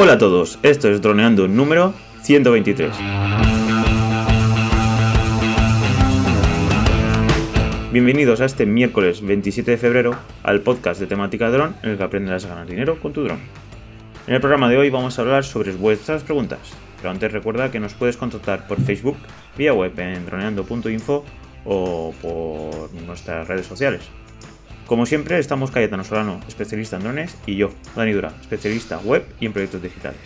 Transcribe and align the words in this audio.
Hola 0.00 0.12
a 0.12 0.18
todos, 0.18 0.60
esto 0.62 0.88
es 0.88 1.02
Droneando 1.02 1.48
número 1.48 1.92
123. 2.22 2.92
Bienvenidos 7.90 8.40
a 8.40 8.44
este 8.44 8.64
miércoles 8.64 9.26
27 9.26 9.72
de 9.72 9.76
febrero 9.76 10.16
al 10.44 10.60
podcast 10.60 11.00
de 11.00 11.08
temática 11.08 11.50
dron 11.50 11.74
en 11.82 11.90
el 11.90 11.96
que 11.98 12.04
aprenderás 12.04 12.44
a 12.44 12.50
ganar 12.50 12.68
dinero 12.68 13.00
con 13.00 13.12
tu 13.12 13.24
dron. 13.24 13.40
En 14.28 14.34
el 14.34 14.40
programa 14.40 14.68
de 14.68 14.78
hoy 14.78 14.88
vamos 14.88 15.18
a 15.18 15.22
hablar 15.22 15.44
sobre 15.44 15.72
vuestras 15.72 16.22
preguntas, 16.22 16.60
pero 16.98 17.10
antes 17.10 17.32
recuerda 17.32 17.72
que 17.72 17.80
nos 17.80 17.94
puedes 17.94 18.16
contactar 18.16 18.68
por 18.68 18.80
Facebook, 18.80 19.16
vía 19.56 19.72
web 19.72 19.98
en 19.98 20.24
droneando.info 20.24 21.24
o 21.64 22.14
por 22.22 22.92
nuestras 23.04 23.48
redes 23.48 23.66
sociales. 23.66 24.02
Como 24.88 25.04
siempre, 25.04 25.38
estamos 25.38 25.70
Cayetano 25.70 26.02
Solano, 26.02 26.40
especialista 26.48 26.96
en 26.96 27.02
drones, 27.02 27.36
y 27.44 27.56
yo, 27.56 27.68
Dani 27.94 28.10
Dura, 28.12 28.32
especialista 28.40 28.96
web 28.96 29.22
y 29.38 29.44
en 29.44 29.52
proyectos 29.52 29.82
digitales. 29.82 30.18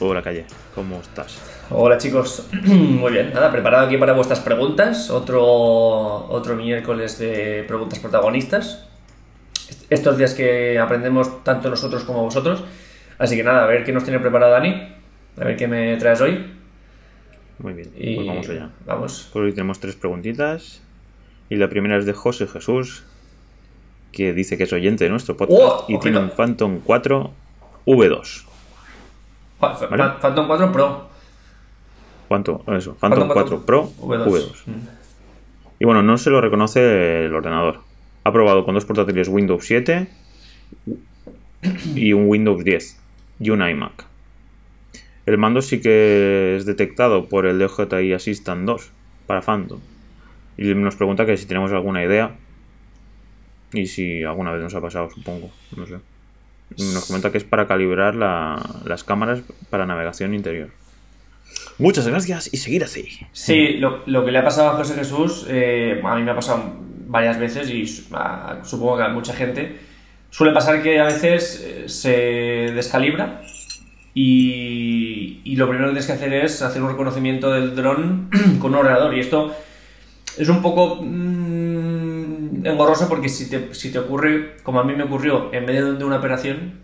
Hola 0.00 0.20
Calle, 0.20 0.46
¿cómo 0.74 1.00
estás? 1.00 1.40
Hola 1.70 1.96
chicos, 1.96 2.48
muy 2.64 3.12
bien, 3.12 3.32
nada, 3.32 3.52
preparado 3.52 3.86
aquí 3.86 3.96
para 3.98 4.12
vuestras 4.14 4.40
preguntas, 4.40 5.10
otro, 5.10 5.44
otro 5.44 6.56
miércoles 6.56 7.20
de 7.20 7.64
preguntas 7.68 8.00
protagonistas. 8.00 8.84
Estos 9.88 10.18
días 10.18 10.34
que 10.34 10.80
aprendemos 10.80 11.44
tanto 11.44 11.70
nosotros 11.70 12.02
como 12.02 12.24
vosotros. 12.24 12.64
Así 13.16 13.36
que 13.36 13.44
nada, 13.44 13.62
a 13.62 13.66
ver 13.68 13.84
qué 13.84 13.92
nos 13.92 14.02
tiene 14.02 14.18
preparado 14.18 14.50
Dani, 14.50 14.88
a 15.40 15.44
ver 15.44 15.56
qué 15.56 15.68
me 15.68 15.96
traes 15.98 16.20
hoy. 16.20 16.52
Muy 17.60 17.74
bien, 17.74 17.92
Y 17.96 18.16
pues 18.16 18.26
vamos 18.26 18.48
allá. 18.48 18.70
Vamos. 18.86 19.30
Por 19.32 19.44
hoy 19.44 19.52
tenemos 19.52 19.78
tres 19.78 19.94
preguntitas. 19.94 20.82
Y 21.48 21.56
la 21.56 21.68
primera 21.68 21.96
es 21.96 22.06
de 22.06 22.12
José 22.12 22.46
Jesús, 22.46 23.04
que 24.12 24.32
dice 24.32 24.56
que 24.58 24.64
es 24.64 24.72
oyente 24.72 25.04
de 25.04 25.10
nuestro 25.10 25.36
podcast 25.36 25.62
¡Oh! 25.62 25.84
y 25.88 25.98
tiene 25.98 26.18
un. 26.18 26.30
Phantom 26.30 26.80
4 26.84 27.30
V2. 27.86 28.44
Fa- 29.58 29.74
fa- 29.76 29.86
Vale. 29.86 30.04
Phantom 30.20 30.46
4 30.46 30.72
Pro. 30.72 31.08
¿Cuánto? 32.28 32.62
Eso, 32.68 32.94
Phantom, 32.94 33.28
4 33.28 33.66
Pro 33.66 33.90
V2. 34.00 34.24
V2. 34.26 34.52
Mm. 34.66 34.72
Y 35.80 35.84
bueno, 35.84 36.02
no 36.02 36.18
se 36.18 36.30
lo 36.30 36.40
reconoce 36.40 37.24
el 37.24 37.34
ordenador. 37.34 37.80
Ha 38.24 38.32
probado 38.32 38.64
con 38.64 38.74
dos 38.74 38.84
portátiles 38.84 39.28
Windows 39.28 39.64
7 39.64 40.08
y 41.94 42.12
un 42.12 42.28
Windows 42.28 42.62
10 42.64 42.98
y 43.40 43.50
un 43.50 43.66
iMac. 43.66 44.04
El 45.26 45.38
mando 45.38 45.62
sí 45.62 45.80
que 45.80 46.56
es 46.56 46.66
detectado 46.66 47.26
por 47.28 47.46
el 47.46 47.58
DJI 47.58 48.12
Assistant 48.12 48.64
2 48.66 48.90
para 49.26 49.42
Phantom. 49.42 49.80
Y 50.56 50.74
nos 50.74 50.96
pregunta 50.96 51.24
que 51.24 51.36
si 51.36 51.46
tenemos 51.46 51.72
alguna 51.72 52.04
idea 52.04 52.36
y 53.72 53.86
si 53.86 54.22
alguna 54.24 54.52
vez 54.52 54.62
nos 54.62 54.74
ha 54.74 54.80
pasado, 54.80 55.08
supongo. 55.10 55.50
No 55.76 55.86
sé. 55.86 55.96
Nos 56.78 57.04
comenta 57.06 57.30
que 57.32 57.38
es 57.38 57.44
para 57.44 57.66
calibrar 57.66 58.14
la- 58.14 58.80
las 58.84 59.02
cámaras 59.04 59.40
para 59.70 59.86
navegación 59.86 60.34
interior. 60.34 60.70
Muchas 61.78 62.06
gracias 62.06 62.48
y 62.52 62.58
seguir 62.58 62.84
así. 62.84 63.08
Sí, 63.32 63.74
lo, 63.78 64.02
lo 64.06 64.24
que 64.24 64.30
le 64.30 64.38
ha 64.38 64.44
pasado 64.44 64.70
a 64.70 64.74
José 64.74 64.94
Jesús, 64.94 65.46
eh, 65.48 66.00
a 66.04 66.14
mí 66.14 66.22
me 66.22 66.30
ha 66.30 66.34
pasado 66.34 66.62
varias 67.06 67.38
veces 67.40 67.68
y 67.70 67.84
a- 68.12 68.60
supongo 68.62 68.98
que 68.98 69.02
a 69.04 69.08
mucha 69.08 69.32
gente, 69.34 69.78
suele 70.30 70.52
pasar 70.52 70.80
que 70.82 71.00
a 71.00 71.04
veces 71.06 71.60
eh, 71.66 71.88
se 71.88 72.10
descalibra 72.72 73.42
y, 74.14 75.40
y 75.44 75.56
lo 75.56 75.68
primero 75.68 75.88
que 75.88 75.92
tienes 75.94 76.06
que 76.06 76.12
hacer 76.12 76.32
es 76.34 76.62
hacer 76.62 76.82
un 76.82 76.90
reconocimiento 76.90 77.50
del 77.52 77.74
dron 77.74 78.28
con 78.60 78.72
un 78.72 78.78
ordenador 78.78 79.14
y 79.16 79.20
esto 79.20 79.52
es 80.38 80.48
un 80.48 80.62
poco 80.62 81.00
mm, 81.02 81.39
engorroso 82.64 83.08
porque 83.08 83.28
si 83.28 83.48
te, 83.48 83.74
si 83.74 83.90
te 83.90 83.98
ocurre, 83.98 84.56
como 84.62 84.80
a 84.80 84.84
mí 84.84 84.94
me 84.94 85.04
ocurrió, 85.04 85.52
en 85.52 85.64
medio 85.64 85.94
de 85.94 86.04
una 86.04 86.16
operación, 86.16 86.80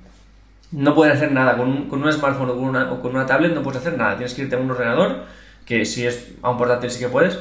no 0.73 0.95
puedes 0.95 1.15
hacer 1.15 1.33
nada. 1.33 1.57
Con 1.57 1.69
un, 1.69 1.89
con 1.89 2.03
un 2.03 2.13
smartphone 2.13 2.51
o 2.51 2.55
con, 2.55 2.65
una, 2.65 2.93
o 2.93 3.01
con 3.01 3.15
una 3.15 3.27
tablet 3.27 3.55
no 3.55 3.63
puedes 3.63 3.81
hacer 3.81 3.97
nada. 3.97 4.17
Tienes 4.17 4.35
que 4.35 4.43
irte 4.43 4.57
a 4.57 4.59
un 4.59 4.71
ordenador, 4.71 5.25
que 5.65 5.85
si 5.85 6.07
es 6.07 6.33
a 6.43 6.51
un 6.51 6.59
portátil 6.59 6.91
sí 6.91 7.01
que 7.01 7.09
puedes, 7.09 7.39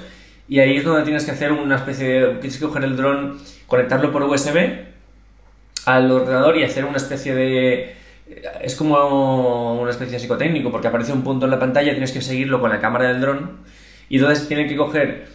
y 0.47 0.59
ahí 0.59 0.78
es 0.78 0.83
donde 0.83 1.03
tienes 1.03 1.25
que 1.25 1.31
hacer 1.31 1.52
una 1.52 1.75
especie 1.75 2.08
de... 2.08 2.28
Tienes 2.35 2.57
que 2.57 2.66
coger 2.66 2.84
el 2.84 2.96
dron, 2.96 3.40
conectarlo 3.68 4.12
por 4.12 4.23
USB 4.23 4.85
al 5.85 6.12
ordenador 6.12 6.57
y 6.57 6.63
hacer 6.63 6.85
una 6.85 6.97
especie 6.97 7.34
de... 7.34 7.96
Es 8.62 8.75
como 8.75 9.79
una 9.79 9.91
especie 9.91 10.13
de 10.13 10.19
psicotécnico, 10.19 10.72
porque 10.72 10.88
aparece 10.88 11.13
un 11.13 11.23
punto 11.23 11.46
en 11.46 11.52
la 11.52 11.59
pantalla, 11.59 11.91
tienes 11.91 12.12
que 12.12 12.22
seguirlo 12.22 12.59
con 12.59 12.72
la 12.72 12.79
cámara 12.79 13.07
del 13.07 13.22
dron, 13.22 13.59
y 14.09 14.17
entonces 14.17 14.47
tienen 14.47 14.67
que 14.67 14.75
coger... 14.75 15.34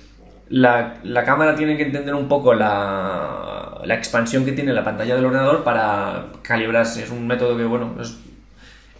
La, 0.50 0.96
la 1.04 1.24
cámara 1.24 1.54
tiene 1.54 1.76
que 1.76 1.84
entender 1.84 2.14
un 2.14 2.28
poco 2.28 2.54
la, 2.54 3.80
la 3.84 3.94
expansión 3.94 4.44
que 4.44 4.52
tiene 4.52 4.72
la 4.72 4.84
pantalla 4.84 5.14
del 5.16 5.24
ordenador 5.24 5.62
para 5.64 6.26
calibrarse. 6.42 7.04
Es 7.04 7.10
un 7.10 7.26
método 7.26 7.56
que, 7.56 7.64
bueno, 7.64 7.94
es 8.00 8.18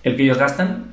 el 0.04 0.16
que 0.16 0.22
ellos 0.22 0.38
gastan. 0.38 0.92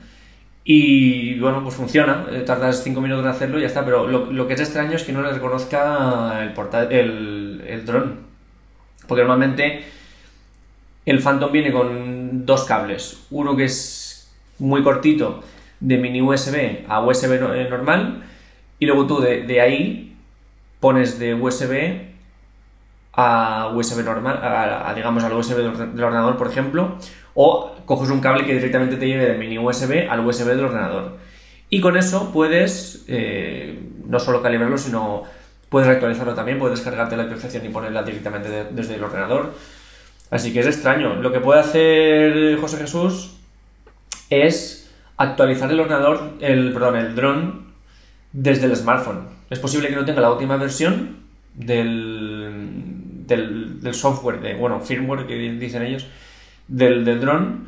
Y 0.64 1.40
bueno, 1.40 1.62
pues 1.64 1.76
funciona. 1.76 2.26
Eh, 2.32 2.42
Tardas 2.42 2.84
5 2.84 3.00
minutos 3.02 3.24
en 3.24 3.30
hacerlo 3.32 3.60
y 3.60 3.62
ya 3.62 3.68
está. 3.68 3.86
Pero 3.86 4.08
lo, 4.08 4.32
lo 4.32 4.48
que 4.48 4.56
es 4.56 4.60
extraño 4.62 4.94
es 4.96 5.04
que 5.04 5.14
no 5.14 5.22
le 5.22 5.32
reconozca 5.32 6.44
el, 6.44 6.54
porta- 6.54 6.90
el, 6.90 7.64
el 7.68 7.86
dron. 7.86 8.22
Porque 9.08 9.22
normalmente 9.22 9.86
el 11.06 11.20
Phantom 11.22 11.52
viene 11.52 11.72
con 11.72 12.46
dos 12.46 12.66
cables. 12.66 13.26
Uno 13.32 13.56
que 13.56 13.66
es 13.66 14.36
muy 14.60 14.84
cortito, 14.84 15.44
de 15.80 15.98
mini 15.98 16.22
USB 16.22 16.84
a 16.90 17.02
USB 17.06 17.34
eh, 17.34 17.68
normal. 17.70 18.24
Y 18.80 18.86
luego 18.88 19.06
tú 19.08 19.20
de, 19.22 19.44
de 19.44 19.62
ahí 19.62 20.17
pones 20.80 21.20
de 21.20 21.34
USB 21.34 22.08
a 23.14 23.72
USB 23.74 24.04
normal, 24.04 24.40
a, 24.44 24.94
digamos 24.96 25.24
al 25.24 25.34
USB 25.34 25.56
del 25.58 25.68
orde- 25.68 25.88
del 25.88 26.04
ordenador, 26.04 26.38
por 26.38 26.48
ejemplo, 26.48 26.98
o 27.34 27.76
coges 27.86 28.10
un 28.12 28.20
cable 28.22 28.46
que 28.46 28.54
directamente 28.54 28.98
te 28.98 29.08
lleve 29.08 29.26
del 29.26 29.38
mini 29.40 29.58
USB 29.58 30.08
al 30.10 30.26
USB 30.26 30.46
del 30.50 30.66
ordenador. 30.66 31.18
Y 31.70 31.82
con 31.82 31.98
eso 31.98 32.32
puedes 32.32 33.04
eh, 33.08 33.80
no 34.06 34.20
solo 34.20 34.42
calibrarlo, 34.42 34.78
sino 34.78 35.24
puedes 35.70 35.90
actualizarlo 35.90 36.34
también, 36.36 36.60
puedes 36.60 36.78
descargarte 36.78 37.18
la 37.18 37.24
actualización 37.24 37.66
y 37.66 37.70
ponerla 37.70 38.04
directamente 38.04 38.50
de- 38.50 38.66
desde 38.66 38.96
el 38.96 39.04
ordenador. 39.04 39.54
Así 40.30 40.54
que 40.54 40.60
es 40.60 40.68
extraño. 40.68 41.16
Lo 41.16 41.32
que 41.32 41.40
puede 41.40 41.60
hacer 41.62 42.58
José 42.60 42.78
Jesús 42.78 43.38
es 44.30 44.92
actualizar 45.18 45.72
el 45.72 45.80
ordenador, 45.80 46.34
el, 46.42 46.72
perdón, 46.74 46.96
el 46.98 47.16
dron 47.16 47.74
desde 48.32 48.66
el 48.68 48.76
smartphone. 48.76 49.37
Es 49.50 49.60
posible 49.60 49.88
que 49.90 49.96
no 49.96 50.06
tenga 50.06 50.22
la 50.22 50.32
última 50.32 50.58
versión 50.58 51.18
del, 51.54 53.24
del, 53.26 53.94
software, 53.94 54.42
de, 54.42 54.56
bueno, 54.56 54.82
firmware 54.82 55.26
que 55.26 55.36
di- 55.36 55.58
dicen 55.58 55.84
ellos, 55.84 56.06
del, 56.68 57.06
del 57.06 57.20
dron 57.22 57.68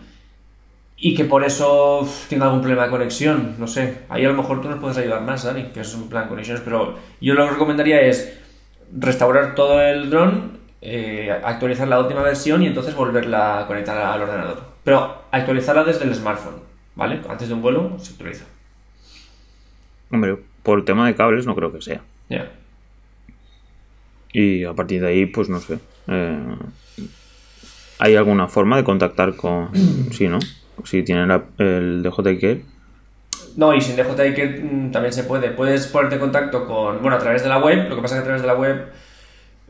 y 0.97 1.15
que 1.15 1.23
por 1.23 1.45
eso 1.45 2.07
tenga 2.27 2.45
algún 2.45 2.59
problema 2.61 2.83
de 2.83 2.89
conexión. 2.89 3.55
No 3.57 3.67
sé, 3.67 3.99
ahí 4.09 4.25
a 4.25 4.29
lo 4.29 4.33
mejor 4.35 4.61
tú 4.61 4.69
nos 4.69 4.79
puedes 4.79 4.97
ayudar 4.97 5.21
más, 5.21 5.43
Dani, 5.43 5.65
que 5.73 5.79
es 5.81 5.95
un 5.95 6.09
plan 6.09 6.23
de 6.23 6.29
conexiones, 6.29 6.61
pero 6.63 6.97
yo 7.21 7.33
lo 7.33 7.45
que 7.45 7.51
recomendaría 7.51 8.01
es 8.01 8.37
restaurar 8.97 9.55
todo 9.55 9.81
el 9.81 10.09
dron, 10.09 10.57
eh, 10.81 11.31
actualizar 11.43 11.87
la 11.87 11.99
última 11.99 12.21
versión 12.21 12.61
y 12.63 12.67
entonces 12.67 12.95
volverla 12.95 13.59
a 13.61 13.67
conectar 13.67 13.97
al 13.97 14.21
ordenador. 14.21 14.63
Pero 14.83 15.23
actualizarla 15.31 15.85
desde 15.85 16.03
el 16.03 16.13
smartphone, 16.15 16.55
¿vale? 16.95 17.21
Antes 17.29 17.47
de 17.47 17.53
un 17.53 17.61
vuelo 17.61 17.97
se 17.99 18.11
actualiza. 18.11 18.45
Hombre, 20.11 20.37
por 20.63 20.79
el 20.79 20.85
tema 20.85 21.05
de 21.07 21.15
cables 21.15 21.45
no 21.45 21.55
creo 21.55 21.71
que 21.71 21.81
sea. 21.81 22.01
Ya. 22.29 22.51
Y 24.33 24.63
a 24.63 24.73
partir 24.73 25.01
de 25.01 25.07
ahí, 25.07 25.25
pues 25.25 25.49
no 25.49 25.59
sé. 25.59 25.79
eh, 26.07 26.39
¿Hay 27.99 28.15
alguna 28.15 28.47
forma 28.47 28.77
de 28.77 28.83
contactar 28.83 29.35
con... 29.35 29.69
Sí, 30.11 30.27
¿no? 30.27 30.39
Si 30.85 31.03
tienen 31.03 31.27
la- 31.27 31.43
el 31.57 32.01
DJI 32.03 32.63
No, 33.57 33.73
y 33.75 33.81
sin 33.81 33.95
DJI 33.95 34.61
mm, 34.63 34.91
también 34.91 35.11
se 35.13 35.23
puede. 35.23 35.49
Puedes 35.51 35.87
ponerte 35.87 36.15
en 36.15 36.21
contacto 36.21 36.65
con, 36.65 37.01
bueno, 37.01 37.17
a 37.17 37.19
través 37.19 37.43
de 37.43 37.49
la 37.49 37.57
web. 37.59 37.89
Lo 37.89 37.95
que 37.95 38.01
pasa 38.01 38.15
es 38.15 38.19
que 38.19 38.23
a 38.23 38.25
través 38.25 38.41
de 38.41 38.47
la 38.47 38.55
web 38.55 38.85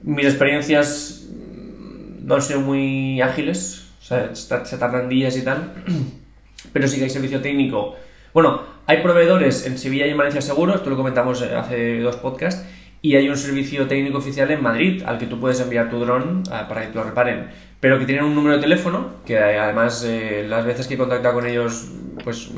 mis 0.03 0.25
experiencias 0.25 1.27
mm, 1.31 2.27
no 2.27 2.35
han 2.35 2.41
sido 2.41 2.59
muy 2.61 3.21
ágiles. 3.21 3.87
O 4.01 4.03
sea, 4.05 4.35
se 4.35 4.65
se 4.65 4.77
tardan 4.77 5.09
días 5.09 5.35
y 5.37 5.43
tal. 5.43 5.73
Pero 6.73 6.87
sí 6.87 6.97
que 6.97 7.05
hay 7.05 7.09
servicio 7.09 7.41
técnico. 7.41 7.95
Bueno, 8.33 8.61
hay 8.89 9.03
proveedores 9.03 9.67
en 9.67 9.77
Sevilla 9.77 10.07
y 10.07 10.09
en 10.09 10.17
Valencia 10.17 10.41
seguro, 10.41 10.73
esto 10.73 10.89
lo 10.89 10.97
comentamos 10.97 11.43
eh, 11.43 11.55
hace 11.55 11.99
dos 11.99 12.15
podcasts, 12.15 12.65
y 13.03 13.15
hay 13.15 13.29
un 13.29 13.37
servicio 13.37 13.85
técnico 13.85 14.17
oficial 14.17 14.49
en 14.49 14.63
Madrid 14.63 15.03
al 15.05 15.19
que 15.19 15.27
tú 15.27 15.39
puedes 15.39 15.59
enviar 15.59 15.91
tu 15.91 15.99
dron 15.99 16.41
ah, 16.51 16.67
para 16.67 16.81
que 16.81 16.87
te 16.87 16.95
lo 16.95 17.03
reparen, 17.03 17.49
pero 17.79 17.99
que 17.99 18.05
tienen 18.05 18.25
un 18.25 18.33
número 18.33 18.55
de 18.55 18.61
teléfono, 18.63 19.11
que 19.27 19.35
eh, 19.35 19.59
además 19.59 20.03
eh, 20.07 20.43
las 20.49 20.65
veces 20.65 20.87
que 20.87 20.95
he 20.95 20.97
contactado 20.97 21.35
con 21.35 21.45
ellos, 21.45 21.91
pues 22.23 22.49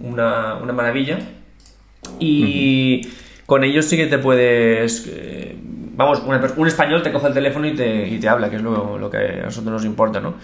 una, 0.00 0.54
una 0.54 0.72
maravilla. 0.72 1.18
Y 2.20 3.08
con 3.44 3.64
ellos 3.64 3.86
sí 3.86 3.96
que 3.96 4.06
te 4.06 4.18
puedes... 4.18 5.04
eh, 5.08 5.56
vamos, 5.96 6.22
una 6.24 6.40
un 6.56 6.68
español 6.68 7.02
te 7.02 7.10
coge 7.10 7.26
el 7.26 7.34
teléfono 7.34 7.66
y 7.66 7.74
te, 7.74 8.06
y 8.06 8.20
te 8.20 8.28
habla, 8.28 8.50
que 8.50 8.56
es 8.56 8.62
lo, 8.62 8.98
lo 8.98 9.10
que 9.10 9.18
a 9.18 9.46
nosotros 9.46 9.72
nos 9.72 9.84
importa, 9.84 10.20
¿no? 10.20 10.34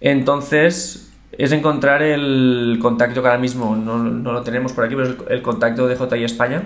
Entonces, 0.00 1.11
es 1.32 1.52
encontrar 1.52 2.02
el 2.02 2.78
contacto 2.80 3.22
que 3.22 3.28
ahora 3.28 3.40
mismo 3.40 3.74
no, 3.74 3.98
no 3.98 4.32
lo 4.32 4.42
tenemos 4.42 4.72
por 4.72 4.84
aquí, 4.84 4.94
pero 4.94 5.08
es 5.08 5.16
el, 5.28 5.42
contacto 5.42 5.86
de 5.86 5.96
JI 5.96 6.24
España. 6.24 6.62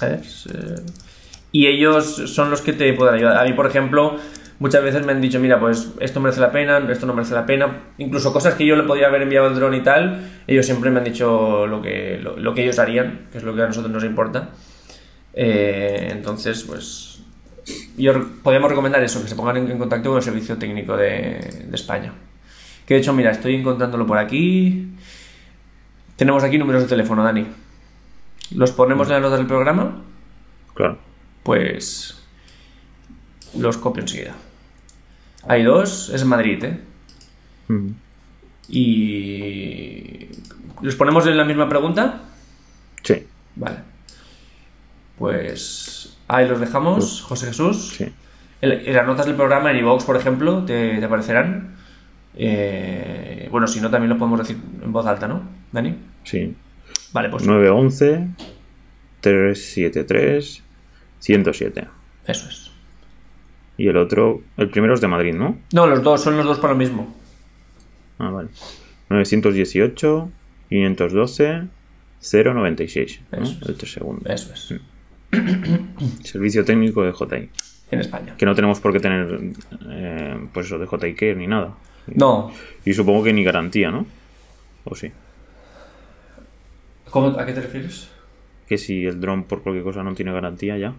A 0.00 0.06
ver, 0.06 0.20
eh, 0.20 0.80
y 1.52 1.66
ellos 1.66 2.22
son 2.26 2.50
los 2.50 2.62
que 2.62 2.72
te 2.72 2.92
pueden 2.94 3.14
ayudar. 3.14 3.36
A 3.36 3.44
mí, 3.44 3.52
por 3.52 3.66
ejemplo, 3.66 4.16
muchas 4.58 4.82
veces 4.82 5.04
me 5.04 5.12
han 5.12 5.20
dicho, 5.20 5.38
mira, 5.38 5.60
pues 5.60 5.90
esto 6.00 6.20
merece 6.20 6.40
la 6.40 6.50
pena, 6.50 6.78
esto 6.90 7.04
no 7.04 7.12
merece 7.12 7.34
la 7.34 7.44
pena. 7.44 7.82
Incluso 7.98 8.32
cosas 8.32 8.54
que 8.54 8.64
yo 8.64 8.76
le 8.76 8.84
podía 8.84 9.08
haber 9.08 9.22
enviado 9.22 9.48
el 9.48 9.54
dron 9.54 9.74
y 9.74 9.82
tal, 9.82 10.30
ellos 10.46 10.64
siempre 10.64 10.90
me 10.90 10.98
han 10.98 11.04
dicho 11.04 11.66
lo 11.66 11.82
que, 11.82 12.18
lo, 12.18 12.54
que 12.54 12.62
ellos 12.62 12.78
harían, 12.78 13.26
que 13.30 13.38
es 13.38 13.44
lo 13.44 13.54
que 13.54 13.62
a 13.62 13.66
nosotros 13.66 13.92
nos 13.92 14.04
importa. 14.04 14.48
Eh, 15.34 16.08
entonces, 16.10 16.64
pues 16.64 17.20
yo 17.98 18.14
podríamos 18.42 18.70
recomendar 18.70 19.02
eso, 19.02 19.22
que 19.22 19.28
se 19.28 19.36
pongan 19.36 19.58
en, 19.58 19.70
en 19.70 19.78
contacto 19.78 20.08
con 20.08 20.16
el 20.16 20.24
servicio 20.24 20.56
técnico 20.56 20.96
de, 20.96 21.66
de 21.68 21.74
España. 21.76 22.12
Que 22.92 22.96
de 22.96 23.00
hecho, 23.00 23.14
mira, 23.14 23.30
estoy 23.30 23.54
encontrándolo 23.54 24.06
por 24.06 24.18
aquí. 24.18 24.86
Tenemos 26.16 26.44
aquí 26.44 26.58
números 26.58 26.82
de 26.82 26.88
teléfono, 26.90 27.24
Dani. 27.24 27.46
¿Los 28.54 28.72
ponemos 28.72 29.08
en 29.08 29.14
las 29.14 29.22
notas 29.22 29.38
del 29.38 29.46
programa? 29.46 30.02
Claro. 30.74 30.98
Pues 31.42 32.22
los 33.56 33.78
copio 33.78 34.02
enseguida. 34.02 34.34
Hay 35.48 35.62
dos, 35.62 36.10
es 36.10 36.20
en 36.20 36.28
Madrid, 36.28 36.62
¿eh? 36.64 36.80
Mm. 37.68 37.88
Y... 38.68 40.28
¿Los 40.82 40.94
ponemos 40.96 41.26
en 41.26 41.38
la 41.38 41.44
misma 41.46 41.70
pregunta? 41.70 42.24
Sí, 43.02 43.26
Vale. 43.56 43.78
Pues 45.16 46.18
ahí 46.28 46.46
los 46.46 46.60
dejamos, 46.60 47.22
José 47.22 47.46
Jesús. 47.46 47.94
sí. 47.96 48.12
En, 48.60 48.94
las 48.94 49.06
notas 49.06 49.24
del 49.24 49.34
programa, 49.34 49.70
en 49.70 49.78
iVoox, 49.78 50.04
por 50.04 50.18
ejemplo, 50.18 50.66
te, 50.66 50.98
te 50.98 51.04
aparecerán. 51.06 51.80
Eh, 52.34 53.48
bueno, 53.50 53.66
si 53.66 53.80
no, 53.80 53.90
también 53.90 54.10
lo 54.10 54.18
podemos 54.18 54.38
decir 54.40 54.56
en 54.82 54.92
voz 54.92 55.06
alta, 55.06 55.28
¿no, 55.28 55.42
Dani? 55.70 55.96
Sí. 56.24 56.54
Vale, 57.12 57.28
pues 57.28 57.46
911 57.46 58.28
373 59.20 60.62
107. 61.20 61.88
eso 62.26 62.48
es. 62.48 62.70
Y 63.76 63.88
el 63.88 63.96
otro, 63.96 64.42
el 64.56 64.68
primero 64.68 64.94
es 64.94 65.00
de 65.00 65.08
Madrid, 65.08 65.34
¿no? 65.34 65.58
No, 65.72 65.86
los 65.86 66.02
dos, 66.02 66.22
son 66.22 66.36
los 66.36 66.46
dos 66.46 66.58
para 66.58 66.72
lo 66.72 66.78
mismo. 66.78 67.14
Ah, 68.18 68.30
vale. 68.30 68.48
918 69.08 70.30
512 70.68 71.68
096. 72.20 73.20
¿no? 73.32 73.42
Eso 73.42 73.58
es. 73.60 73.68
El 73.68 73.76
tres 73.76 73.92
segundo. 73.92 74.30
Eso 74.30 74.52
es. 74.52 74.74
Servicio 76.24 76.64
técnico 76.64 77.02
de 77.02 77.12
JI. 77.12 77.50
En 77.90 78.00
España. 78.00 78.36
Que 78.36 78.46
no 78.46 78.54
tenemos 78.54 78.80
por 78.80 78.92
qué 78.92 79.00
tener, 79.00 79.38
eh, 79.90 80.48
pues 80.52 80.66
eso, 80.66 80.78
de 80.78 80.86
JI 80.86 81.14
Care 81.14 81.36
ni 81.36 81.46
nada. 81.46 81.74
No. 82.06 82.52
Y 82.84 82.94
supongo 82.94 83.22
que 83.24 83.32
ni 83.32 83.44
garantía, 83.44 83.90
¿no? 83.90 84.06
¿O 84.84 84.94
sí? 84.94 85.12
¿Cómo, 87.10 87.28
¿A 87.38 87.44
qué 87.46 87.52
te 87.52 87.60
refieres? 87.60 88.08
Que 88.66 88.78
si 88.78 89.04
el 89.04 89.20
dron 89.20 89.44
por 89.44 89.62
cualquier 89.62 89.84
cosa 89.84 90.02
no 90.02 90.14
tiene 90.14 90.32
garantía 90.32 90.78
ya. 90.78 90.94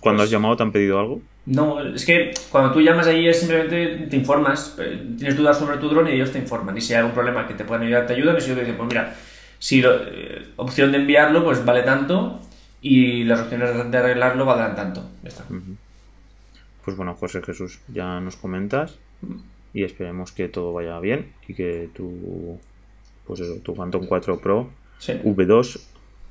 Cuando 0.00 0.22
has 0.22 0.30
llamado 0.30 0.56
te 0.56 0.62
han 0.62 0.72
pedido 0.72 0.98
algo. 1.00 1.20
No, 1.46 1.80
es 1.80 2.04
que 2.04 2.32
cuando 2.50 2.72
tú 2.72 2.80
llamas 2.80 3.06
ahí 3.06 3.28
es 3.28 3.38
simplemente 3.38 4.06
te 4.08 4.16
informas, 4.16 4.76
eh, 4.80 5.14
tienes 5.16 5.36
dudas 5.36 5.58
sobre 5.58 5.78
tu 5.78 5.88
dron 5.88 6.08
y 6.08 6.12
ellos 6.12 6.32
te 6.32 6.38
informan. 6.38 6.76
Y 6.76 6.80
si 6.80 6.92
hay 6.92 6.98
algún 7.00 7.12
problema 7.14 7.46
que 7.46 7.54
te 7.54 7.64
puedan 7.64 7.84
ayudar, 7.84 8.06
te 8.06 8.14
ayudan. 8.14 8.36
Y 8.36 8.40
si 8.40 8.46
ellos 8.46 8.58
te 8.58 8.64
dicen, 8.64 8.76
pues 8.76 8.88
mira, 8.88 9.14
si 9.58 9.80
lo- 9.80 9.94
eh, 10.08 10.42
opción 10.56 10.92
de 10.92 10.98
enviarlo, 10.98 11.44
pues 11.44 11.64
vale 11.64 11.82
tanto. 11.82 12.40
Y 12.80 13.24
las 13.24 13.40
opciones 13.40 13.90
de 13.90 13.98
arreglarlo 13.98 14.44
valdrán 14.44 14.76
tanto. 14.76 15.08
Ya 15.22 15.28
está. 15.28 15.44
Pues 16.86 16.96
bueno, 16.96 17.14
José 17.14 17.42
Jesús, 17.42 17.80
ya 17.88 18.18
nos 18.20 18.36
comentas 18.36 18.96
y 19.74 19.82
esperemos 19.84 20.32
que 20.32 20.48
todo 20.48 20.72
vaya 20.72 20.98
bien 21.00 21.32
y 21.46 21.52
que 21.54 21.90
tu, 21.94 22.58
pues 23.26 23.40
eso, 23.40 23.56
tu 23.62 23.74
Phantom 23.74 24.06
4 24.06 24.38
Pro 24.38 24.70
Sí. 24.98 25.12
V2 25.22 25.78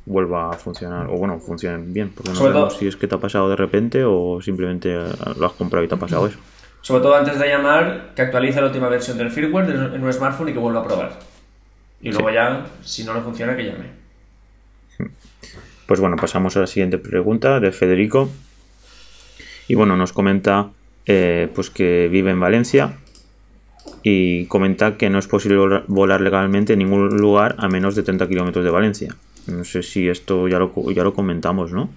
vuelva 0.08 0.50
a 0.50 0.54
funcionar, 0.54 1.08
o 1.08 1.18
bueno, 1.18 1.40
funcione 1.40 1.84
bien, 1.86 2.10
porque 2.16 2.30
no 2.30 2.36
Sobre 2.36 2.54
sabemos 2.54 2.74
todo- 2.74 2.80
si 2.80 2.88
es 2.88 2.96
que 2.96 3.08
te 3.08 3.14
ha 3.16 3.20
pasado 3.20 3.48
de 3.50 3.56
repente 3.56 4.04
o 4.04 4.40
simplemente 4.42 4.96
eh, 4.96 5.10
lo 5.38 5.46
has 5.46 5.52
comprado 5.54 5.86
y 5.86 5.88
te 5.88 5.94
ha 5.96 6.00
pasado 6.00 6.26
eso. 6.28 6.40
Sobre 6.82 7.02
todo 7.04 7.16
antes 7.16 7.38
de 7.40 7.48
llamar, 7.48 8.14
que 8.16 8.22
actualice 8.24 8.62
la 8.62 8.68
última 8.68 8.88
versión 8.90 9.18
del 9.18 9.30
firmware 9.32 9.70
en 9.70 10.04
un 10.04 10.14
smartphone 10.14 10.50
y 10.50 10.54
que 10.54 10.60
vuelva 10.60 10.82
a 10.82 10.84
probar. 10.88 11.20
Y 12.02 12.12
luego 12.12 12.30
ya, 12.30 12.66
si 12.84 13.04
no 13.04 13.14
le 13.14 13.22
funciona, 13.22 13.56
que 13.58 13.64
llame. 13.66 13.86
Pues 15.88 16.00
bueno, 16.00 16.16
pasamos 16.16 16.56
a 16.58 16.62
la 16.62 16.68
siguiente 16.68 16.98
pregunta 16.98 17.60
de 17.60 17.72
Federico. 17.72 18.30
Y 19.68 19.76
bueno, 19.76 19.96
nos 19.98 20.14
comenta 20.14 20.70
eh, 21.06 21.50
pues 21.56 21.70
que 21.70 22.08
vive 22.12 22.32
en 22.32 22.40
Valencia 22.40 22.98
y 24.04 24.46
comenta 24.46 24.98
que 24.98 25.10
no 25.10 25.18
es 25.20 25.28
posible 25.28 25.58
volar- 25.88 26.22
legalmente 26.22 26.74
en 26.74 26.80
ningún 26.80 27.10
lugar 27.18 27.56
a 27.60 27.68
menos 27.68 27.96
de 27.96 28.04
30 28.04 28.28
kilómetros 28.28 28.64
de 28.64 28.72
Valencia. 28.72 29.16
No 29.48 29.64
sé 29.64 29.84
si 29.84 30.08
esto 30.08 30.48
ya 30.48 30.60
lo, 30.60 30.72
ya 30.92 31.04
lo 31.04 31.14
comentamos, 31.14 31.72
¿no? 31.72 31.90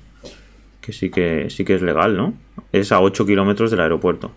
Que 0.80 0.92
sí 0.92 1.10
que 1.10 1.50
sí 1.50 1.64
que 1.64 1.74
es 1.74 1.82
legal, 1.82 2.16
¿no? 2.16 2.34
Es 2.72 2.92
a 2.92 3.00
8 3.00 3.26
kilómetros 3.26 3.70
del 3.70 3.80
aeropuerto. 3.80 4.30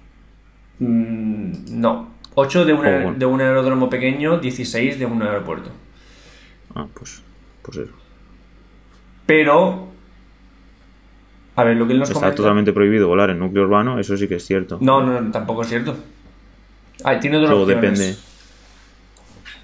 Mm, 0.80 1.80
no. 1.80 2.12
8 2.36 2.66
de, 2.66 2.74
un 2.74 2.80
Oh, 2.80 2.84
bueno. 2.84 3.14
de 3.18 3.26
un 3.26 3.42
aeródromo 3.42 3.90
pequeño, 3.90 4.40
16 4.40 5.00
de 5.00 5.06
un 5.06 5.22
aeropuerto. 5.22 5.70
Ah, 6.76 6.88
pues, 6.94 7.22
pues 7.62 7.78
eso. 7.78 7.94
Pero. 9.26 9.91
A 11.62 11.64
ver, 11.64 11.78
lo 11.78 11.86
que 11.88 11.94
él 11.94 12.00
nos 12.00 12.10
Está 12.10 12.20
comenta. 12.20 12.36
totalmente 12.38 12.74
prohibido 12.74 13.08
volar 13.08 13.30
en 13.30 13.40
núcleo 13.40 13.64
urbano, 13.66 14.00
eso 14.00 14.18
sí 14.18 14.28
que 14.28 14.36
es 14.36 14.46
cierto. 14.46 14.78
No, 14.82 15.04
no, 15.04 15.22
no, 15.22 15.32
tampoco 15.32 15.62
es 15.62 15.68
cierto. 15.70 15.96
Tiene 17.20 17.38
dos 17.38 17.50
Luego 17.50 17.64
opciones. 17.64 18.00
depende. 18.00 18.18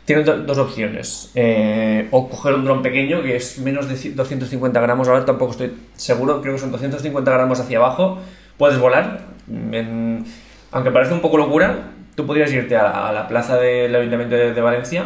Tiene 0.06 0.24
do- 0.24 0.38
dos 0.44 0.58
opciones. 0.58 1.32
Eh, 1.36 2.08
o 2.12 2.30
coger 2.30 2.54
un 2.54 2.64
dron 2.64 2.82
pequeño, 2.82 3.22
que 3.22 3.36
es 3.36 3.60
menos 3.60 3.90
de 3.90 3.96
ci- 3.96 4.14
250 4.14 4.80
gramos. 4.80 5.08
Ahora 5.10 5.26
tampoco 5.26 5.52
estoy 5.52 5.74
seguro, 5.96 6.42
creo 6.42 6.54
que 6.54 6.60
son 6.60 6.72
250 6.72 7.30
gramos 7.32 7.60
hacia 7.60 7.78
abajo. 7.78 8.20
Puedes 8.58 8.80
volar. 8.80 9.26
En- 9.72 10.24
aunque 10.72 10.92
parece 10.92 11.14
un 11.14 11.20
poco 11.22 11.38
locura, 11.38 11.90
tú 12.16 12.26
podrías 12.26 12.52
irte 12.54 12.76
a, 12.78 13.08
a 13.10 13.12
la 13.12 13.28
plaza 13.28 13.58
del 13.58 13.94
Ayuntamiento 13.96 14.36
de, 14.36 14.54
de 14.54 14.62
Valencia 14.62 15.06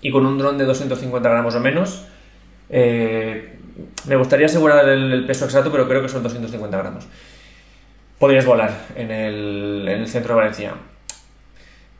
y 0.00 0.10
con 0.10 0.24
un 0.26 0.38
dron 0.38 0.56
de 0.58 0.64
250 0.64 1.28
gramos 1.28 1.54
o 1.54 1.60
menos. 1.60 2.06
eh, 2.70 3.55
me 4.06 4.16
gustaría 4.16 4.46
asegurar 4.46 4.88
el, 4.88 5.24
peso 5.26 5.44
exacto, 5.44 5.70
pero 5.70 5.88
creo 5.88 6.02
que 6.02 6.08
son 6.08 6.22
250 6.22 6.76
gramos. 6.76 7.06
Podrías 8.18 8.46
volar 8.46 8.72
en 8.94 9.10
el, 9.10 9.86
en 9.88 10.00
el 10.00 10.08
centro 10.08 10.34
de 10.34 10.40
Valencia. 10.40 10.74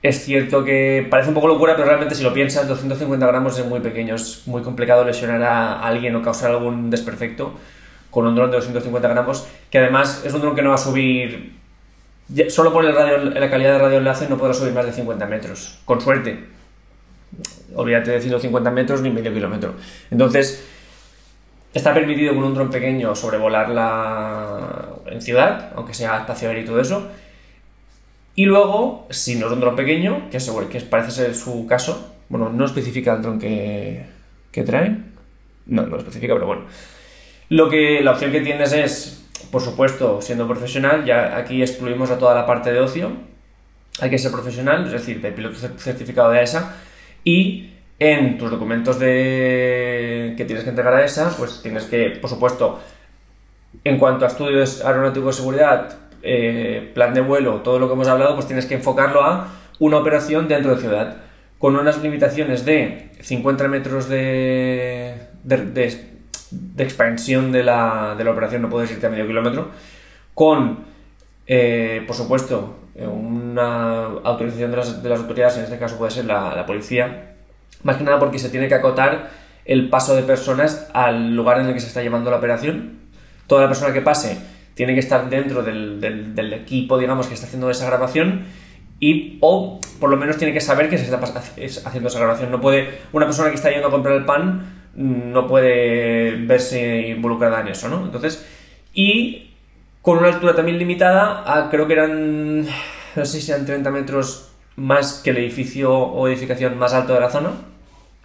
Es 0.03 0.25
cierto 0.25 0.65
que 0.65 1.07
parece 1.11 1.31
un 1.31 1.35
poco 1.35 1.49
locura, 1.49 1.75
pero 1.75 1.89
realmente 1.89 2.15
si 2.15 2.23
lo 2.23 2.33
piensas, 2.33 2.69
250 2.69 3.27
gramos 3.27 3.59
es 3.59 3.67
muy 3.67 3.81
pequeño, 3.81 4.15
es 4.15 4.47
muy 4.47 4.63
complicado 4.63 5.05
lesionar 5.05 5.43
a 5.43 5.81
alguien 5.81 6.15
o 6.17 6.23
causar 6.23 6.51
algún 6.51 6.91
desperfecto 6.91 7.55
con 8.11 8.27
un 8.27 8.35
dron 8.35 8.51
de 8.51 8.57
250 8.57 9.09
gramos, 9.09 9.47
que 9.71 9.79
además 9.79 10.23
es 10.25 10.33
un 10.33 10.41
dron 10.41 10.55
que 10.55 10.63
no 10.63 10.71
va 10.71 10.77
a 10.77 10.79
subir, 10.79 11.55
solo 12.49 12.73
por 12.73 12.85
el 12.85 12.95
radio, 12.95 13.19
la 13.19 13.51
calidad 13.51 13.73
de 13.73 13.79
radioenlace 13.79 14.29
no 14.29 14.39
podrá 14.39 14.55
subir 14.55 14.73
más 14.73 14.87
de 14.87 14.93
50 14.93 15.27
metros, 15.27 15.81
con 15.85 16.01
suerte. 16.01 16.45
Olvídate 17.75 18.13
de 18.13 18.21
150 18.21 18.71
metros 18.71 19.03
ni 19.03 19.11
medio 19.11 19.35
kilómetro. 19.35 19.75
Entonces, 20.11 20.65
está 21.75 21.93
permitido 21.93 22.35
con 22.35 22.45
un 22.45 22.55
dron 22.55 22.71
pequeño 22.71 23.15
sobrevolarla 23.15 24.89
en 25.07 25.21
ciudad, 25.21 25.73
aunque 25.77 25.95
sea 25.95 26.19
espacio 26.19 26.49
aéreo 26.49 26.63
y 26.65 26.67
todo 26.67 26.81
eso, 26.81 27.09
y 28.35 28.45
luego, 28.45 29.07
si 29.11 29.37
no 29.37 29.47
es 29.47 29.53
un 29.53 29.61
dron 29.61 29.77
pequeño, 29.77 30.29
que, 30.31 30.39
que 30.71 30.81
parece 30.81 31.11
ser 31.11 31.35
su 31.35 31.67
caso, 31.67 32.15
bueno, 32.29 32.51
no 32.51 32.65
especifica 32.65 33.15
el 33.15 33.23
dron 33.23 33.39
que, 33.39 34.05
que 34.53 34.63
trae, 34.63 34.97
no, 35.67 35.83
no 35.83 35.89
lo 35.89 35.99
especifica, 35.99 36.35
pero 36.35 36.47
bueno. 36.47 36.63
Lo 37.49 37.69
que, 37.71 38.01
la 38.03 38.13
opción 38.13 38.33
que 38.33 38.41
tienes 38.41 38.73
es, 38.73 39.27
por 39.51 39.63
supuesto, 39.63 40.21
siendo 40.21 40.47
profesional, 40.47 41.05
ya 41.05 41.37
aquí 41.37 41.63
excluimos 41.63 42.11
a 42.11 42.19
toda 42.19 42.35
la 42.35 42.45
parte 42.47 42.73
de 42.73 42.81
ocio, 42.81 43.13
hay 44.01 44.11
que 44.11 44.19
ser 44.19 44.33
profesional, 44.33 44.85
es 44.87 44.93
decir, 44.93 45.21
de 45.23 45.33
piloto 45.33 45.57
cer- 45.57 45.79
certificado 45.79 46.31
de 46.31 46.41
AESA, 46.41 46.77
y 47.25 47.71
en 47.99 48.39
tus 48.39 48.51
documentos 48.51 48.99
de... 48.99 50.35
que 50.37 50.45
tienes 50.45 50.65
que 50.65 50.71
entregar 50.71 50.95
a 50.95 51.05
ESA, 51.05 51.35
pues 51.37 51.63
tienes 51.63 51.85
que, 51.85 52.11
por 52.21 52.29
supuesto, 52.29 52.81
en 53.85 53.99
cuanto 53.99 54.25
a 54.25 54.29
estudios 54.29 54.85
aeronáuticos 54.85 55.37
de 55.37 55.43
seguridad, 55.43 55.99
eh, 56.23 56.91
plan 56.95 57.15
de 57.15 57.21
vuelo, 57.21 57.63
todo 57.63 57.79
lo 57.79 57.89
que 57.89 57.95
hemos 57.95 58.09
hablado, 58.09 58.35
pues 58.35 58.47
tienes 58.47 58.67
que 58.67 58.75
enfocarlo 58.75 59.23
a 59.23 59.49
una 59.79 59.99
operación 59.99 60.49
dentro 60.49 60.75
de 60.75 60.81
ciudad, 60.81 61.17
con 61.59 61.77
unas 61.77 62.03
limitaciones 62.03 62.65
de 62.65 63.11
50 63.21 63.69
metros 63.69 64.09
de, 64.09 65.15
de, 65.43 66.09
expansión 66.79 67.51
de 67.51 67.63
la, 67.63 68.15
de 68.17 68.25
la 68.25 68.31
operación, 68.31 68.63
no 68.63 68.69
puedes 68.69 68.91
irte 68.91 69.07
a 69.07 69.11
medio 69.11 69.27
kilómetro, 69.27 69.71
con, 70.35 70.85
eh, 71.47 72.03
por 72.07 72.15
supuesto, 72.15 72.77
eh, 72.95 73.07
una 73.07 74.05
autorización 74.23 74.71
de 74.71 74.77
las, 74.77 75.03
de 75.03 75.09
las 75.09 75.21
autoridades, 75.21 75.57
en 75.57 75.65
este 75.65 75.79
caso 75.79 75.97
puede 75.97 76.11
ser 76.11 76.27
la 76.27 76.67
policía, 76.67 77.36
más 77.83 77.97
que 77.97 78.05
nada 78.05 78.19
porque 78.19 78.39
se 78.39 78.49
tiene 78.49 78.69
que 78.69 78.75
acotar 78.75 79.31
el 79.65 79.89
paso 79.89 80.15
de 80.15 80.23
personas 80.23 80.89
al 80.95 81.35
lugar 81.35 81.61
en 81.61 81.67
el 81.67 81.75
que 81.75 81.81
se 81.81 81.89
está 81.89 82.03
llevando 82.03 82.31
la 82.31 82.37
operación. 82.37 82.99
Toda 83.47 83.63
la 83.63 83.69
persona 83.69 83.93
que 83.93 84.01
pase 84.01 84.39
tiene 84.75 84.95
que 84.95 85.01
estar 85.01 85.29
dentro 85.31 85.63
del, 85.63 86.01
del- 86.01 86.53
equipo, 86.53 86.99
digamos, 86.99 87.27
que 87.27 87.35
está 87.35 87.47
haciendo 87.47 87.71
esa 87.71 87.87
grabación 87.87 88.45
y 89.01 89.39
o 89.41 89.81
por 90.01 90.11
lo 90.11 90.17
menos 90.17 90.37
tiene 90.37 90.53
que 90.55 90.61
saber 90.61 90.89
que 90.89 90.99
se 90.99 91.05
está 91.05 91.17
haciendo 91.19 92.09
esa 92.09 92.19
grabación. 92.19 92.51
No 92.51 92.61
puede 92.61 92.89
una 93.13 93.27
persona 93.27 93.49
que 93.51 93.57
está 93.57 93.71
yendo 93.71 93.89
a 93.89 93.91
comprar 93.91 94.17
el 94.17 94.25
pan 94.25 94.89
mm, 94.95 95.33
no 95.33 95.47
puede 95.47 96.37
verse 96.47 97.09
involucrada 97.09 97.61
en 97.61 97.69
eso, 97.69 97.89
¿no? 97.89 98.05
Entonces 98.05 98.47
y 98.95 99.51
con 100.03 100.19
una 100.19 100.29
altura 100.29 100.55
también 100.55 100.79
limitada, 100.79 101.43
a, 101.47 101.69
creo 101.71 101.87
que 101.87 101.93
eran, 101.95 102.63
no 103.17 103.25
sé 103.25 103.41
si 103.41 103.51
eran 103.51 103.67
30 103.67 103.91
metros 103.91 104.53
más 104.77 105.21
que 105.25 105.31
el 105.31 105.39
edificio 105.39 105.93
o 105.93 106.29
edificación 106.29 106.79
más 106.79 106.93
alto 106.95 107.15
de 107.15 107.21
la 107.21 107.31
zona. 107.31 107.51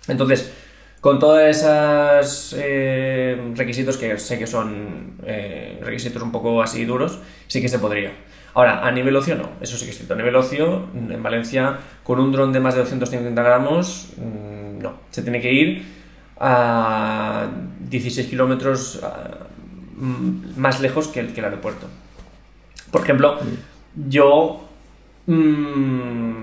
Entonces, 0.08 0.51
con 1.00 1.17
todos 1.17 1.41
esos 1.41 2.55
eh, 2.60 3.51
requisitos 3.55 3.98
que 3.98 4.17
sé 4.20 4.38
que 4.38 4.48
son 4.48 5.17
eh, 5.25 5.79
requisitos 5.81 6.22
un 6.22 6.31
poco 6.31 6.62
así 6.62 6.86
duros, 6.86 7.20
sí 7.48 7.62
que 7.62 7.70
se 7.70 7.79
podría. 7.79 8.12
Ahora, 8.53 8.86
a 8.86 8.91
nivel 8.91 9.15
ocio 9.15 9.36
no, 9.36 9.50
eso 9.62 9.77
sí 9.77 9.86
que 9.86 9.91
es 9.91 9.98
cierto. 9.98 10.13
A 10.13 10.17
nivel 10.17 10.36
ocio, 10.36 10.89
en 10.93 11.24
Valencia, 11.24 11.79
con 12.03 12.20
un 12.20 12.31
dron 12.31 12.51
de 12.51 12.60
más 12.60 12.75
de 12.75 12.81
250 12.81 13.41
gramos, 13.41 14.10
mm, 14.17 14.84
no. 14.84 14.93
Se 15.10 15.22
tiene 15.24 15.41
que 15.41 15.53
ir 15.53 15.86
a 16.39 17.48
16 17.79 18.27
kilómetros 18.27 19.01
mm, 19.96 20.60
más 20.60 20.81
lejos 20.81 21.08
que 21.08 21.22
el, 21.22 21.34
que 21.34 21.39
el 21.39 21.46
aeropuerto. 21.46 21.88
Por 22.91 23.01
ejemplo, 23.01 23.39
yo 23.96 24.67
mm, 25.33 26.41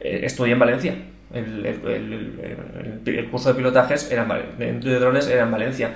estudié 0.00 0.52
en 0.52 0.58
Valencia. 0.58 0.94
El, 1.32 1.64
el, 1.64 3.28
curso 3.30 3.48
de 3.48 3.54
pilotajes 3.54 4.10
era 4.10 4.26
en, 4.58 4.80
de 4.80 4.98
drones 4.98 5.26
era 5.28 5.44
en 5.44 5.50
Valencia. 5.50 5.94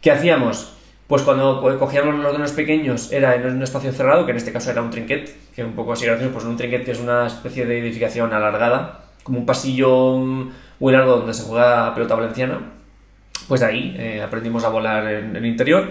¿Qué 0.00 0.10
hacíamos? 0.10 0.76
Pues 1.06 1.22
cuando 1.22 1.60
cogíamos 1.78 2.14
los 2.16 2.32
drones 2.32 2.52
pequeños 2.52 3.12
era 3.12 3.34
en 3.34 3.46
un 3.46 3.62
espacio 3.62 3.92
cerrado, 3.92 4.24
que 4.24 4.32
en 4.32 4.38
este 4.38 4.52
caso 4.52 4.70
era 4.70 4.82
un 4.82 4.90
trinquet, 4.90 5.52
que 5.54 5.62
un 5.62 5.74
poco 5.74 5.92
así 5.92 6.06
gracioso, 6.06 6.32
pues 6.32 6.44
un 6.44 6.56
trinquet 6.56 6.84
que 6.84 6.92
es 6.92 7.00
una 7.00 7.26
especie 7.26 7.66
de 7.66 7.78
edificación 7.78 8.32
alargada, 8.32 9.04
como 9.22 9.38
un 9.38 9.46
pasillo 9.46 10.16
muy 10.80 10.92
largo 10.92 11.16
donde 11.16 11.34
se 11.34 11.44
juega 11.44 11.94
pelota 11.94 12.14
valenciana. 12.14 12.60
Pues 13.46 13.62
ahí 13.62 13.94
eh, 13.98 14.22
aprendimos 14.22 14.64
a 14.64 14.70
volar 14.70 15.06
en 15.06 15.36
el 15.36 15.44
interior. 15.44 15.90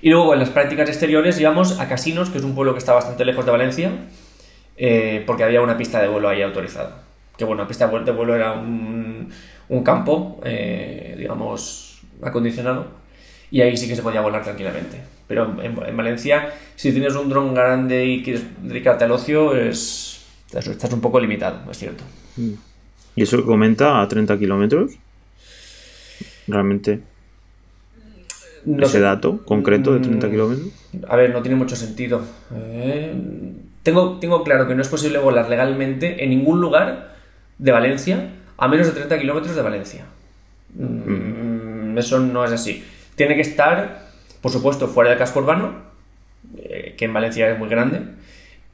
Y 0.00 0.10
luego 0.10 0.32
en 0.32 0.40
las 0.40 0.50
prácticas 0.50 0.88
exteriores 0.88 1.40
íbamos 1.40 1.78
a 1.78 1.88
Casinos, 1.88 2.30
que 2.30 2.38
es 2.38 2.44
un 2.44 2.54
pueblo 2.54 2.72
que 2.72 2.78
está 2.78 2.92
bastante 2.92 3.24
lejos 3.24 3.44
de 3.44 3.52
Valencia, 3.52 3.90
eh, 4.76 5.22
porque 5.26 5.44
había 5.44 5.60
una 5.60 5.76
pista 5.76 6.00
de 6.00 6.08
vuelo 6.08 6.28
ahí 6.28 6.42
autorizada. 6.42 7.02
Que 7.36 7.44
bueno, 7.44 7.62
la 7.62 7.68
pista 7.68 7.88
de 7.88 8.12
vuelo 8.12 8.34
era 8.34 8.52
un, 8.52 9.30
un 9.68 9.82
campo, 9.82 10.40
eh, 10.44 11.14
digamos, 11.16 12.02
acondicionado 12.22 13.02
y 13.52 13.60
ahí 13.60 13.76
sí 13.76 13.86
que 13.86 13.94
se 13.94 14.02
podía 14.02 14.22
volar 14.22 14.42
tranquilamente. 14.42 14.98
Pero 15.28 15.62
en, 15.62 15.96
Valencia, 15.96 16.52
si 16.74 16.90
tienes 16.92 17.14
un 17.14 17.28
dron 17.28 17.54
grande 17.54 18.06
y 18.06 18.22
quieres 18.22 18.44
dedicarte 18.62 19.04
al 19.04 19.12
ocio, 19.12 19.54
es, 19.54 20.24
estás 20.52 20.92
un 20.92 21.00
poco 21.00 21.20
limitado, 21.20 21.70
es 21.70 21.78
cierto. 21.78 22.02
Mm. 22.36 22.52
¿Y 23.14 23.22
eso 23.22 23.36
que 23.36 23.44
comenta 23.44 24.00
a 24.00 24.08
30 24.08 24.38
kilómetros? 24.38 24.92
Realmente. 26.48 27.00
ese 28.78 29.00
dato 29.00 29.44
concreto 29.44 29.92
de 29.92 30.00
30 30.00 30.26
mm, 30.26 30.30
kilómetros. 30.30 30.68
A 31.08 31.16
ver, 31.16 31.30
no 31.30 31.42
tiene 31.42 31.56
mucho 31.56 31.76
sentido. 31.76 32.22
Eh, 32.54 33.14
tengo, 33.82 34.18
tengo 34.18 34.44
claro 34.44 34.68
que 34.68 34.74
no 34.74 34.82
es 34.82 34.88
posible 34.88 35.18
volar 35.18 35.48
legalmente 35.48 36.22
en 36.24 36.30
ningún 36.30 36.60
lugar 36.60 37.14
de 37.58 37.72
Valencia 37.72 38.30
a 38.56 38.68
menos 38.68 38.86
de 38.86 38.92
30 38.92 39.18
kilómetros 39.18 39.56
de 39.56 39.62
Valencia. 39.62 40.04
Mm. 40.74 41.98
Eso 41.98 42.20
no 42.20 42.44
es 42.44 42.52
así. 42.52 42.84
Tiene 43.16 43.34
que 43.34 43.42
estar, 43.42 44.06
por 44.40 44.52
supuesto, 44.52 44.88
fuera 44.88 45.10
del 45.10 45.18
casco 45.18 45.40
urbano, 45.40 45.74
eh, 46.56 46.94
que 46.96 47.04
en 47.04 47.12
Valencia 47.12 47.50
es 47.50 47.58
muy 47.58 47.68
grande, 47.68 48.02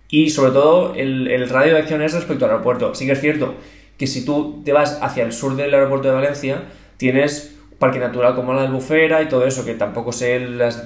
y 0.08 0.30
sobre 0.30 0.52
todo 0.52 0.94
el, 0.94 1.48
radio 1.48 1.74
de 1.74 1.80
acción 1.80 2.02
es 2.02 2.14
respecto 2.14 2.44
al 2.44 2.52
aeropuerto. 2.52 2.94
Sí 2.94 3.06
que 3.06 3.12
es 3.12 3.20
cierto 3.20 3.54
que 3.98 4.06
si 4.06 4.24
tú 4.24 4.62
te 4.64 4.72
vas 4.72 4.98
hacia 5.02 5.24
el 5.24 5.32
sur 5.32 5.56
del 5.56 5.74
aeropuerto 5.74 6.08
de 6.08 6.14
Valencia, 6.14 6.62
tienes 6.96 7.56
parque 7.78 7.98
natural 7.98 8.34
como 8.34 8.54
la 8.54 8.62
Albufera 8.62 9.22
y 9.22 9.28
todo 9.28 9.46
eso, 9.46 9.64
que 9.64 9.74
tampoco 9.74 10.12
sé 10.12 10.40
las, 10.40 10.84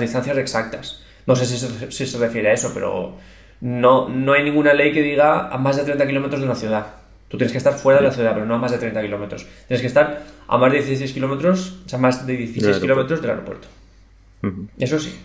distancias 0.00 0.38
exactas. 0.38 1.02
No 1.30 1.36
sé 1.36 1.46
si 1.46 1.58
se, 1.58 1.92
si 1.92 2.06
se, 2.06 2.18
refiere 2.18 2.50
a 2.50 2.52
eso, 2.54 2.72
pero 2.74 3.14
no, 3.60 4.08
no 4.08 4.32
hay 4.32 4.42
ninguna 4.42 4.74
ley 4.74 4.92
que 4.92 5.00
diga 5.00 5.48
a 5.48 5.58
más 5.58 5.76
de 5.76 5.84
30 5.84 6.06
kilómetros 6.06 6.40
de 6.40 6.46
una 6.46 6.56
ciudad. 6.56 6.86
Tú 7.28 7.36
tienes 7.36 7.52
que 7.52 7.58
estar 7.58 7.72
fuera 7.74 8.00
de 8.00 8.06
la 8.06 8.12
ciudad, 8.12 8.34
pero 8.34 8.46
no 8.46 8.56
a 8.56 8.58
más 8.58 8.72
de 8.72 8.78
30 8.78 9.00
kilómetros. 9.02 9.46
Tienes 9.68 9.80
que 9.80 9.86
estar 9.86 10.24
a 10.48 10.58
más 10.58 10.72
de 10.72 10.78
16 10.78 11.12
kilómetros, 11.12 11.82
o 11.86 11.88
sea, 11.88 12.00
más 12.00 12.26
de 12.26 12.36
16 12.36 12.78
kilómetros 12.78 13.22
del 13.22 13.30
aeropuerto. 13.30 13.68
Eso 14.76 14.98
sí. 14.98 15.16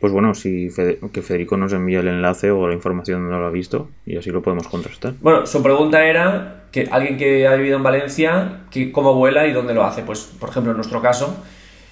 Pues 0.00 0.12
bueno, 0.12 0.34
si 0.34 0.68
que 1.12 1.22
Federico 1.22 1.56
nos 1.56 1.72
envíe 1.72 1.94
el 1.94 2.08
enlace 2.08 2.50
o 2.50 2.66
la 2.66 2.74
información 2.74 3.30
no 3.30 3.38
lo 3.38 3.46
ha 3.46 3.50
visto 3.50 3.88
y 4.04 4.16
así 4.16 4.30
lo 4.30 4.42
podemos 4.42 4.66
contrastar. 4.66 5.14
Bueno, 5.20 5.46
su 5.46 5.62
pregunta 5.62 6.04
era 6.04 6.64
que 6.72 6.88
alguien 6.90 7.16
que 7.16 7.46
ha 7.46 7.54
vivido 7.54 7.76
en 7.76 7.82
Valencia, 7.82 8.64
que 8.70 8.90
cómo 8.90 9.14
vuela 9.14 9.46
y 9.46 9.52
dónde 9.52 9.74
lo 9.74 9.84
hace. 9.84 10.02
Pues, 10.02 10.24
por 10.38 10.50
ejemplo, 10.50 10.72
en 10.72 10.76
nuestro 10.76 11.00
caso, 11.00 11.42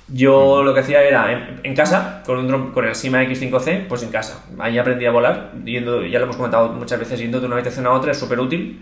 yo 0.09 0.63
lo 0.63 0.75
que 0.75 0.81
hacía 0.81 1.03
era 1.03 1.61
en, 1.63 1.75
casa, 1.75 2.23
con, 2.27 2.39
un 2.39 2.73
con 2.73 2.85
el 2.85 2.95
Sima 2.95 3.23
X5C, 3.23 3.87
pues 3.87 4.03
en 4.03 4.11
casa. 4.11 4.45
Ahí 4.59 4.79
aprendí 4.79 5.07
a 5.07 5.11
volar, 5.11 5.53
yendo, 5.65 6.05
ya 6.05 6.19
lo 6.19 6.25
hemos 6.25 6.37
comentado 6.37 6.69
muchas 6.71 6.99
veces, 6.99 7.19
yendo 7.19 7.41
de 7.41 7.47
una 7.47 7.57
habitación 7.57 7.87
a 7.87 7.93
otra, 7.93 8.13
es 8.13 8.19
súper 8.19 8.41
útil 8.41 8.81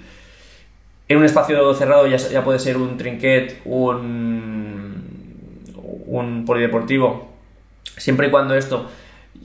en 1.12 1.18
un 1.18 1.24
espacio 1.24 1.74
cerrado 1.74 2.06
ya, 2.06 2.16
ya 2.16 2.42
puede 2.42 2.58
ser 2.58 2.76
un 2.76 2.96
trinquet, 2.96 3.60
un, 3.64 5.02
un 6.06 6.44
polideportivo, 6.44 7.30
siempre 7.96 8.28
y 8.28 8.30
cuando 8.30 8.54
esto 8.54 8.88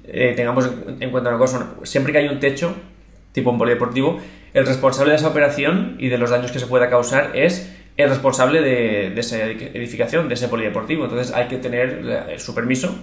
eh, 0.06 0.34
tengamos 0.36 0.70
en 1.00 1.12
cuenta 1.12 1.30
una 1.30 1.38
cosa, 1.38 1.74
siempre 1.84 2.14
que 2.14 2.20
hay 2.20 2.28
un 2.28 2.40
techo, 2.40 2.74
tipo 3.34 3.50
un 3.50 3.58
polideportivo, 3.58 4.20
el 4.54 4.66
responsable 4.66 5.12
de 5.12 5.18
esa 5.18 5.28
operación 5.28 5.96
y 6.00 6.08
de 6.08 6.18
los 6.18 6.30
daños 6.30 6.52
que 6.52 6.60
se 6.60 6.68
pueda 6.68 6.90
causar 6.90 7.32
es 7.36 7.77
el 7.98 8.10
responsable 8.10 8.62
de, 8.62 9.10
de 9.10 9.20
esa 9.20 9.44
edificación, 9.44 10.30
de 10.30 10.36
ese 10.36 10.48
polideportivo. 10.48 11.04
Entonces 11.06 11.34
hay 11.36 11.48
que 11.48 11.58
tener 11.58 12.40
su 12.40 12.56
permiso. 12.56 12.96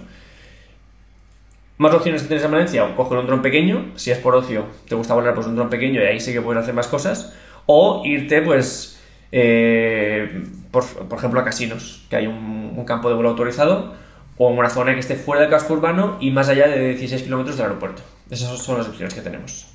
Más 1.77 1.93
opciones 1.93 2.21
que 2.21 2.29
tienes 2.29 2.45
en 2.45 2.51
Valencia, 2.51 2.85
o 2.85 2.95
coger 2.95 3.17
un 3.17 3.27
dron 3.27 3.41
pequeño, 3.41 3.91
si 3.95 4.09
es 4.09 4.17
por 4.17 4.33
ocio, 4.33 4.65
te 4.87 4.95
gusta 4.95 5.13
volar 5.13 5.33
pues 5.33 5.45
un 5.45 5.57
dron 5.57 5.69
pequeño 5.69 6.01
y 6.01 6.05
ahí 6.05 6.21
sí 6.21 6.31
que 6.31 6.41
puedes 6.41 6.63
hacer 6.63 6.73
más 6.73 6.87
cosas 6.87 7.33
o 7.65 8.03
irte, 8.05 8.41
pues, 8.41 8.99
eh, 9.31 10.43
por, 10.71 10.85
ejemplo, 11.17 11.39
a 11.39 11.43
casinos, 11.43 12.05
que 12.09 12.15
hay 12.15 12.27
un, 12.27 12.83
campo 12.85 13.09
de 13.09 13.15
vuelo 13.15 13.29
autorizado, 13.29 13.95
o 14.37 14.51
en 14.51 14.59
una 14.59 14.69
zona 14.69 14.93
que 14.93 14.99
esté 14.99 15.15
fuera 15.15 15.41
del 15.41 15.49
casco 15.49 15.73
urbano 15.73 16.17
y 16.19 16.29
más 16.29 16.49
allá 16.49 16.67
de 16.67 16.89
16 16.89 17.23
kilómetros 17.23 17.57
del 17.57 17.65
aeropuerto. 17.65 18.03
Esas 18.29 18.57
son 18.59 18.77
las 18.77 18.87
opciones 18.87 19.13
que 19.13 19.21
tenemos. 19.21 19.67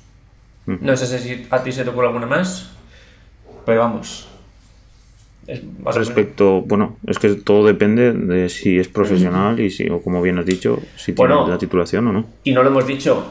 No 0.65 0.95
sé 0.95 1.19
si 1.19 1.47
a 1.49 1.63
ti 1.63 1.71
se 1.71 1.83
te 1.83 1.89
ocurre 1.89 2.07
alguna 2.07 2.27
más, 2.27 2.71
pero 3.65 3.81
vamos. 3.81 4.30
Respecto, 5.93 6.61
bueno, 6.61 6.97
es 7.07 7.19
que 7.19 7.29
todo 7.35 7.65
depende 7.65 8.13
de 8.13 8.49
si 8.49 8.77
es 8.79 8.87
profesional 8.87 9.59
y 9.59 9.69
si, 9.69 9.89
o 9.89 10.01
como 10.01 10.21
bien 10.21 10.37
has 10.39 10.45
dicho, 10.45 10.79
si 10.95 11.13
tiene 11.13 11.35
la 11.47 11.57
titulación 11.57 12.07
o 12.07 12.13
no. 12.13 12.25
Y 12.43 12.53
no 12.53 12.63
lo 12.63 12.69
hemos 12.69 12.87
dicho, 12.87 13.25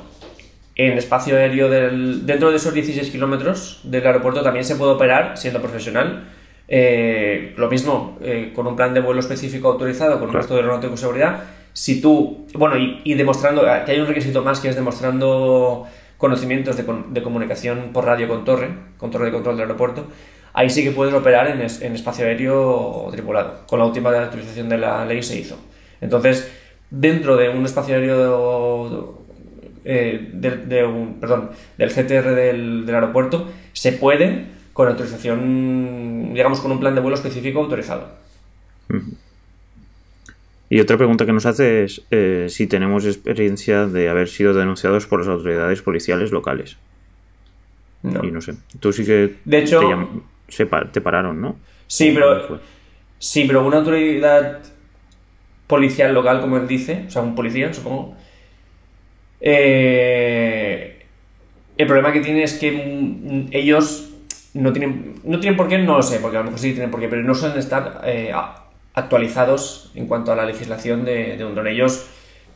en 0.76 0.96
espacio 0.96 1.36
aéreo 1.36 1.68
del, 1.68 2.26
dentro 2.26 2.50
de 2.50 2.56
esos 2.56 2.72
16 2.72 3.10
kilómetros 3.10 3.80
del 3.84 4.06
aeropuerto 4.06 4.42
también 4.42 4.64
se 4.64 4.76
puede 4.76 4.92
operar 4.92 5.36
siendo 5.36 5.60
profesional. 5.60 6.28
Eh, 6.68 7.52
lo 7.56 7.68
mismo, 7.68 8.16
eh, 8.22 8.52
con 8.54 8.66
un 8.66 8.76
plan 8.76 8.94
de 8.94 9.00
vuelo 9.00 9.20
específico 9.20 9.68
autorizado, 9.68 10.18
con 10.18 10.28
un 10.28 10.34
resto 10.34 10.54
de 10.54 10.60
aeronáutico 10.60 10.92
de 10.92 10.98
seguridad. 10.98 11.42
Si 11.72 12.00
tú, 12.00 12.46
bueno, 12.54 12.76
y, 12.78 13.14
demostrando, 13.14 13.62
que 13.62 13.92
hay 13.92 14.00
un 14.00 14.06
requisito 14.06 14.42
más 14.42 14.60
que 14.60 14.68
es 14.68 14.76
demostrando 14.76 15.86
conocimientos 16.16 16.76
de, 16.76 17.22
comunicación 17.22 17.90
por 17.92 18.04
radio 18.04 18.28
con 18.28 18.44
torre, 18.44 18.68
con 18.98 19.10
torre 19.10 19.26
de 19.26 19.32
control 19.32 19.56
del 19.56 19.64
aeropuerto, 19.64 20.06
ahí 20.52 20.70
sí 20.70 20.84
que 20.84 20.90
puedes 20.90 21.14
operar 21.14 21.48
en, 21.48 21.60
en 21.60 21.94
espacio 21.94 22.26
aéreo 22.26 23.08
tripulado. 23.10 23.66
Con 23.66 23.78
la 23.78 23.84
última 23.84 24.10
actualización 24.10 24.68
de 24.68 24.78
la 24.78 25.04
ley 25.04 25.22
se 25.22 25.38
hizo. 25.38 25.58
Entonces, 26.00 26.50
dentro 26.90 27.36
de 27.36 27.48
un 27.48 27.64
espacio 27.64 27.94
aéreo 27.94 29.20
eh, 29.84 30.30
de, 30.32 30.84
un, 30.84 31.20
perdón, 31.20 31.50
del 31.78 31.90
CTR 31.90 32.34
del, 32.34 32.84
aeropuerto 32.88 33.48
se 33.72 33.92
puede 33.92 34.46
con 34.72 34.88
autorización, 34.88 36.32
digamos, 36.34 36.60
con 36.60 36.72
un 36.72 36.80
plan 36.80 36.94
de 36.94 37.00
vuelo 37.00 37.16
específico 37.16 37.60
autorizado. 37.60 38.08
Y 40.68 40.80
otra 40.80 40.96
pregunta 40.96 41.26
que 41.26 41.32
nos 41.32 41.46
hace 41.46 41.84
es 41.84 42.02
eh, 42.10 42.46
si 42.48 42.66
tenemos 42.66 43.04
experiencia 43.06 43.86
de 43.86 44.08
haber 44.08 44.28
sido 44.28 44.54
denunciados 44.54 45.06
por 45.06 45.20
las 45.20 45.28
autoridades 45.28 45.82
policiales 45.82 46.30
locales. 46.30 46.76
No. 48.02 48.24
Y 48.24 48.30
no 48.30 48.40
sé. 48.40 48.54
Tú 48.78 48.92
sí 48.92 49.04
que. 49.04 49.36
De 49.44 49.58
hecho. 49.58 49.80
Te, 49.80 49.96
te 50.92 51.00
pararon, 51.00 51.40
¿no? 51.40 51.56
Sí, 51.86 52.12
pero. 52.14 52.60
Sí, 53.18 53.44
pero 53.46 53.66
una 53.66 53.78
autoridad 53.78 54.60
policial 55.66 56.14
local, 56.14 56.40
como 56.40 56.56
él 56.56 56.66
dice, 56.66 57.04
o 57.06 57.10
sea, 57.10 57.20
un 57.22 57.34
policía, 57.34 57.72
supongo, 57.72 58.16
eh, 59.40 61.06
el 61.76 61.86
problema 61.86 62.12
que 62.12 62.20
tiene 62.20 62.42
es 62.42 62.54
que 62.54 63.46
ellos 63.52 64.10
no 64.54 64.72
tienen, 64.72 65.14
no 65.24 65.38
tienen 65.38 65.56
por 65.56 65.68
qué, 65.68 65.78
no 65.78 65.96
lo 65.96 66.02
sé, 66.02 66.18
porque 66.18 66.36
a 66.36 66.40
lo 66.40 66.46
mejor 66.46 66.60
sí 66.60 66.72
tienen 66.72 66.90
por 66.90 67.00
qué, 67.00 67.08
pero 67.08 67.22
no 67.22 67.34
suelen 67.34 67.58
estar 67.58 68.02
eh, 68.04 68.32
actualizados 68.94 69.90
en 69.94 70.06
cuanto 70.06 70.32
a 70.32 70.36
la 70.36 70.44
legislación 70.44 71.04
de, 71.04 71.42
un 71.44 71.54
dron. 71.54 71.68
Ellos 71.68 72.06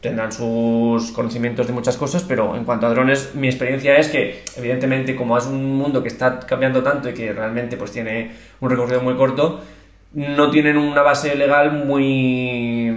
tendrán 0.05 0.31
sus 0.31 1.11
conocimientos 1.13 1.67
de 1.67 1.73
muchas 1.73 1.97
cosas, 1.97 2.23
pero 2.23 2.55
en 2.55 2.65
cuanto 2.65 2.87
a 2.87 2.91
drones, 2.91 3.35
mi 3.35 3.49
experiencia 3.49 3.97
es 3.97 4.09
que, 4.09 4.43
evidentemente, 4.57 5.17
como 5.17 5.37
es 5.37 5.47
un 5.47 5.77
mundo 5.77 6.03
que 6.03 6.09
está 6.09 6.39
cambiando 6.41 6.83
tanto 6.83 7.09
y 7.09 7.15
que 7.15 7.33
realmente 7.33 7.77
pues 7.77 7.91
tiene 7.91 8.33
un 8.61 8.71
recorrido 8.71 9.01
muy 9.01 9.15
corto, 9.17 9.61
no 10.13 10.51
tienen 10.51 10.77
una 10.77 11.03
base 11.03 11.35
legal 11.35 11.73
muy 11.87 12.91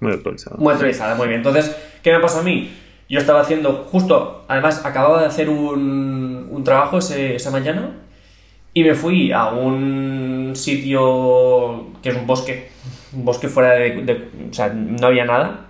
Muy 0.00 0.12
actualizada. 0.12 0.56
Muy 0.58 0.72
actualizada, 0.72 1.14
muy 1.16 1.26
bien. 1.28 1.38
Entonces, 1.40 1.76
¿qué 2.02 2.12
me 2.12 2.20
pasó 2.20 2.38
a 2.38 2.42
mí? 2.42 2.70
Yo 3.08 3.18
estaba 3.18 3.40
haciendo, 3.40 3.86
justo, 3.90 4.44
además, 4.48 4.86
acababa 4.86 5.20
de 5.20 5.26
hacer 5.26 5.50
un, 5.50 6.46
un 6.50 6.64
trabajo 6.64 6.98
ese- 6.98 7.34
esa 7.36 7.50
mañana 7.50 7.90
y 8.72 8.84
me 8.84 8.94
fui 8.94 9.32
a 9.32 9.48
un 9.48 10.52
sitio 10.54 11.88
que 12.02 12.08
es 12.10 12.14
un 12.16 12.26
bosque, 12.26 12.70
un 13.12 13.24
bosque 13.24 13.48
fuera 13.48 13.72
de, 13.72 14.02
de- 14.02 14.28
O 14.50 14.54
sea, 14.54 14.68
no 14.72 15.06
había 15.06 15.24
nada. 15.26 15.66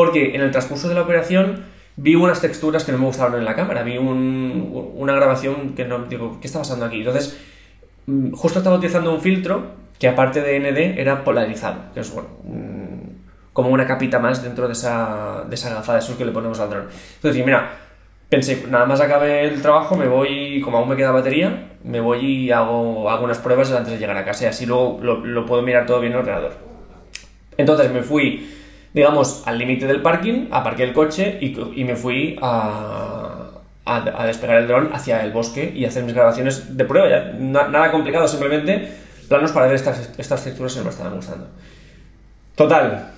Porque 0.00 0.34
en 0.34 0.40
el 0.40 0.50
transcurso 0.50 0.88
de 0.88 0.94
la 0.94 1.02
operación 1.02 1.62
vi 1.96 2.14
unas 2.14 2.40
texturas 2.40 2.84
que 2.84 2.92
no 2.92 2.96
me 2.96 3.04
gustaron 3.04 3.34
en 3.38 3.44
la 3.44 3.54
cámara. 3.54 3.82
Vi 3.82 3.98
un- 3.98 4.92
una 4.96 5.12
grabación 5.14 5.74
que 5.76 5.84
no. 5.84 6.04
Digo, 6.06 6.38
¿qué 6.40 6.46
está 6.46 6.60
pasando 6.60 6.86
aquí? 6.86 7.00
Entonces, 7.00 7.38
mm, 8.06 8.32
justo 8.32 8.60
estaba 8.60 8.76
utilizando 8.76 9.12
un 9.12 9.20
filtro 9.20 9.62
que, 9.98 10.08
aparte 10.08 10.40
de 10.40 10.56
ND, 10.56 10.98
era 10.98 11.22
polarizado. 11.22 11.92
Que 11.92 12.00
es, 12.00 12.10
bueno, 12.14 12.30
mm, 12.44 13.52
como 13.52 13.68
una 13.68 13.86
capita 13.86 14.18
más 14.18 14.42
dentro 14.42 14.66
de 14.68 14.72
esa, 14.72 15.44
de 15.46 15.54
esa 15.54 15.68
gafa 15.74 15.96
de 15.96 16.00
sol 16.00 16.16
que 16.16 16.24
le 16.24 16.32
ponemos 16.32 16.58
al 16.60 16.70
dron. 16.70 16.86
Entonces, 17.16 17.44
mira, 17.44 17.70
pensé, 18.30 18.64
nada 18.70 18.86
más 18.86 19.02
acabe 19.02 19.44
el 19.44 19.60
trabajo, 19.60 19.96
me 19.96 20.08
voy, 20.08 20.62
como 20.62 20.78
aún 20.78 20.88
me 20.88 20.96
queda 20.96 21.10
batería, 21.10 21.72
me 21.84 22.00
voy 22.00 22.20
y 22.24 22.50
hago, 22.52 23.10
hago 23.10 23.24
unas 23.24 23.36
pruebas 23.38 23.70
antes 23.72 23.92
de 23.92 23.98
llegar 23.98 24.16
a 24.16 24.24
casa 24.24 24.44
y 24.44 24.46
así 24.46 24.64
luego 24.64 24.98
lo, 25.02 25.26
lo 25.26 25.44
puedo 25.44 25.60
mirar 25.60 25.84
todo 25.84 26.00
bien 26.00 26.12
en 26.14 26.18
el 26.20 26.24
ordenador. 26.24 26.52
Entonces 27.58 27.92
me 27.92 28.00
fui, 28.02 28.48
digamos, 28.92 29.42
al 29.46 29.58
límite 29.58 29.86
del 29.86 30.02
parking, 30.02 30.48
aparqué 30.50 30.82
el 30.82 30.92
coche 30.92 31.38
y, 31.40 31.84
me 31.84 31.96
fui 31.96 32.38
a, 32.42 33.50
a, 33.84 34.26
despegar 34.26 34.58
el 34.58 34.68
dron 34.68 34.90
hacia 34.92 35.24
el 35.24 35.32
bosque 35.32 35.72
y 35.74 35.84
hacer 35.84 36.04
mis 36.04 36.14
grabaciones 36.14 36.76
de 36.76 36.84
prueba. 36.84 37.08
Ya, 37.08 37.32
na- 37.38 37.68
nada 37.68 37.90
complicado, 37.92 38.26
simplemente 38.26 38.88
planos 39.28 39.52
para 39.52 39.66
ver 39.66 39.76
estas, 39.76 40.10
estas 40.18 40.42
texturas 40.42 40.74
que 40.74 40.82
me 40.82 40.90
estaban 40.90 41.14
gustando. 41.14 41.46
Total, 42.56 43.10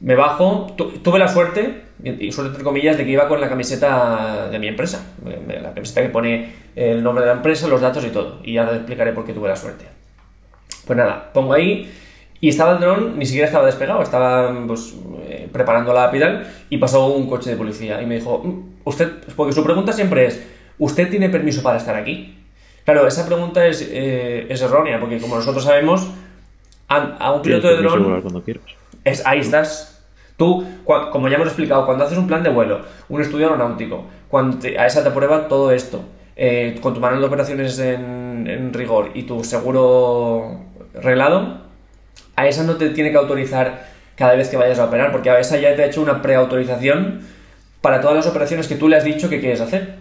me 0.00 0.14
bajo, 0.14 0.72
tu- 0.76 0.90
tuve 0.98 1.18
la 1.18 1.28
suerte, 1.28 1.82
y 2.02 2.30
suerte 2.30 2.50
entre 2.50 2.62
comillas, 2.64 2.96
de 2.96 3.04
que 3.04 3.10
iba 3.10 3.26
con 3.26 3.40
la 3.40 3.48
camiseta 3.48 4.48
de 4.48 4.58
mi 4.58 4.68
empresa, 4.68 5.04
la 5.24 5.72
camiseta 5.74 6.02
que 6.02 6.08
pone 6.10 6.52
el 6.76 7.02
nombre 7.02 7.24
de 7.24 7.30
la 7.30 7.36
empresa, 7.36 7.66
los 7.66 7.80
datos 7.80 8.04
y 8.04 8.10
todo, 8.10 8.40
y 8.44 8.54
ya 8.54 8.68
te 8.68 8.76
explicaré 8.76 9.12
por 9.12 9.24
qué 9.24 9.32
tuve 9.32 9.48
la 9.48 9.56
suerte. 9.56 9.86
Pues 10.86 10.96
nada, 10.96 11.30
pongo 11.32 11.52
ahí 11.52 11.90
y 12.46 12.50
estaba 12.50 12.72
el 12.74 12.80
dron, 12.80 13.18
ni 13.18 13.26
siquiera 13.26 13.46
estaba 13.46 13.66
despegado, 13.66 14.02
estaba 14.02 14.54
pues, 14.66 14.94
eh, 15.28 15.48
preparando 15.52 15.92
la 15.92 16.10
piral 16.10 16.46
y 16.70 16.78
pasó 16.78 17.06
un 17.08 17.28
coche 17.28 17.50
de 17.50 17.56
policía 17.56 18.00
y 18.02 18.06
me 18.06 18.16
dijo, 18.16 18.38
"Mm, 18.44 18.60
usted, 18.84 19.08
porque 19.34 19.52
su 19.52 19.64
pregunta 19.64 19.92
siempre 19.92 20.26
es, 20.26 20.46
¿usted 20.78 21.10
tiene 21.10 21.28
permiso 21.28 21.62
para 21.62 21.78
estar 21.78 21.96
aquí? 21.96 22.38
Claro, 22.84 23.06
esa 23.06 23.26
pregunta 23.26 23.66
es, 23.66 23.88
eh, 23.90 24.46
es 24.48 24.62
errónea, 24.62 25.00
porque 25.00 25.18
como 25.18 25.34
nosotros 25.36 25.64
sabemos, 25.64 26.08
a, 26.88 26.96
a 27.18 27.32
un 27.32 27.42
piloto 27.42 27.66
de 27.68 27.76
dron... 27.82 28.20
cuando 28.22 28.42
quieras. 28.44 28.62
Es, 29.04 29.26
ahí 29.26 29.40
estás. 29.40 30.04
Tú, 30.36 30.64
cua- 30.84 31.10
como 31.10 31.28
ya 31.28 31.34
hemos 31.36 31.48
explicado, 31.48 31.84
cuando 31.86 32.04
haces 32.04 32.16
un 32.18 32.26
plan 32.28 32.42
de 32.44 32.50
vuelo, 32.50 32.82
un 33.08 33.20
estudio 33.22 33.46
aeronáutico, 33.46 34.04
cuando 34.28 34.58
te- 34.58 34.78
a 34.78 34.86
esa 34.86 35.02
te 35.02 35.10
prueba 35.10 35.48
todo 35.48 35.72
esto, 35.72 36.02
eh, 36.36 36.78
con 36.80 36.94
tu 36.94 37.00
manual 37.00 37.20
de 37.22 37.26
operaciones 37.26 37.76
en, 37.80 38.46
en 38.46 38.72
rigor 38.72 39.10
y 39.14 39.22
tu 39.24 39.42
seguro 39.42 40.60
reglado, 40.94 41.65
a 42.36 42.46
esa 42.46 42.62
no 42.64 42.76
te 42.76 42.90
tiene 42.90 43.10
que 43.10 43.16
autorizar 43.16 43.86
cada 44.16 44.34
vez 44.34 44.48
que 44.48 44.56
vayas 44.56 44.78
a 44.78 44.84
operar, 44.86 45.12
porque 45.12 45.30
a 45.30 45.38
esa 45.38 45.56
ya 45.58 45.74
te 45.76 45.82
ha 45.82 45.86
hecho 45.86 46.00
una 46.02 46.22
preautorización 46.22 47.20
para 47.80 48.00
todas 48.00 48.16
las 48.16 48.26
operaciones 48.26 48.66
que 48.68 48.74
tú 48.76 48.88
le 48.88 48.96
has 48.96 49.04
dicho 49.04 49.28
que 49.28 49.40
quieres 49.40 49.60
hacer. 49.60 49.96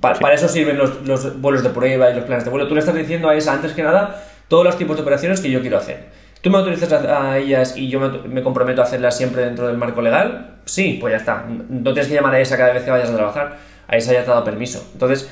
Pa- 0.00 0.14
Para 0.14 0.34
eso 0.34 0.48
sirven 0.48 0.78
los, 0.78 1.02
los 1.06 1.40
vuelos 1.40 1.62
de 1.62 1.70
prueba 1.70 2.10
y 2.10 2.14
los 2.14 2.24
planes 2.24 2.44
de 2.44 2.50
vuelo. 2.50 2.66
Tú 2.68 2.74
le 2.74 2.80
estás 2.80 2.94
diciendo 2.94 3.28
a 3.28 3.34
esa, 3.34 3.52
antes 3.52 3.72
que 3.72 3.82
nada, 3.82 4.22
todos 4.48 4.64
los 4.64 4.78
tipos 4.78 4.96
de 4.96 5.02
operaciones 5.02 5.40
que 5.40 5.50
yo 5.50 5.60
quiero 5.60 5.76
hacer. 5.78 6.04
¿Tú 6.40 6.50
me 6.50 6.58
autorizas 6.58 6.92
a, 6.92 7.32
a 7.32 7.38
ellas 7.38 7.76
y 7.76 7.88
yo 7.88 8.00
me, 8.00 8.08
me 8.28 8.42
comprometo 8.42 8.80
a 8.82 8.84
hacerlas 8.84 9.16
siempre 9.16 9.42
dentro 9.44 9.66
del 9.66 9.76
marco 9.78 10.00
legal? 10.02 10.56
Sí, 10.64 10.98
pues 11.00 11.12
ya 11.12 11.18
está. 11.18 11.44
No 11.68 11.92
tienes 11.92 12.08
que 12.08 12.14
llamar 12.14 12.34
a 12.34 12.40
esa 12.40 12.56
cada 12.56 12.72
vez 12.72 12.82
que 12.82 12.90
vayas 12.90 13.10
a 13.10 13.14
trabajar. 13.16 13.56
A 13.88 13.96
esa 13.96 14.12
ya 14.12 14.24
te 14.24 14.30
ha 14.30 14.34
dado 14.34 14.44
permiso. 14.44 14.86
Entonces, 14.94 15.30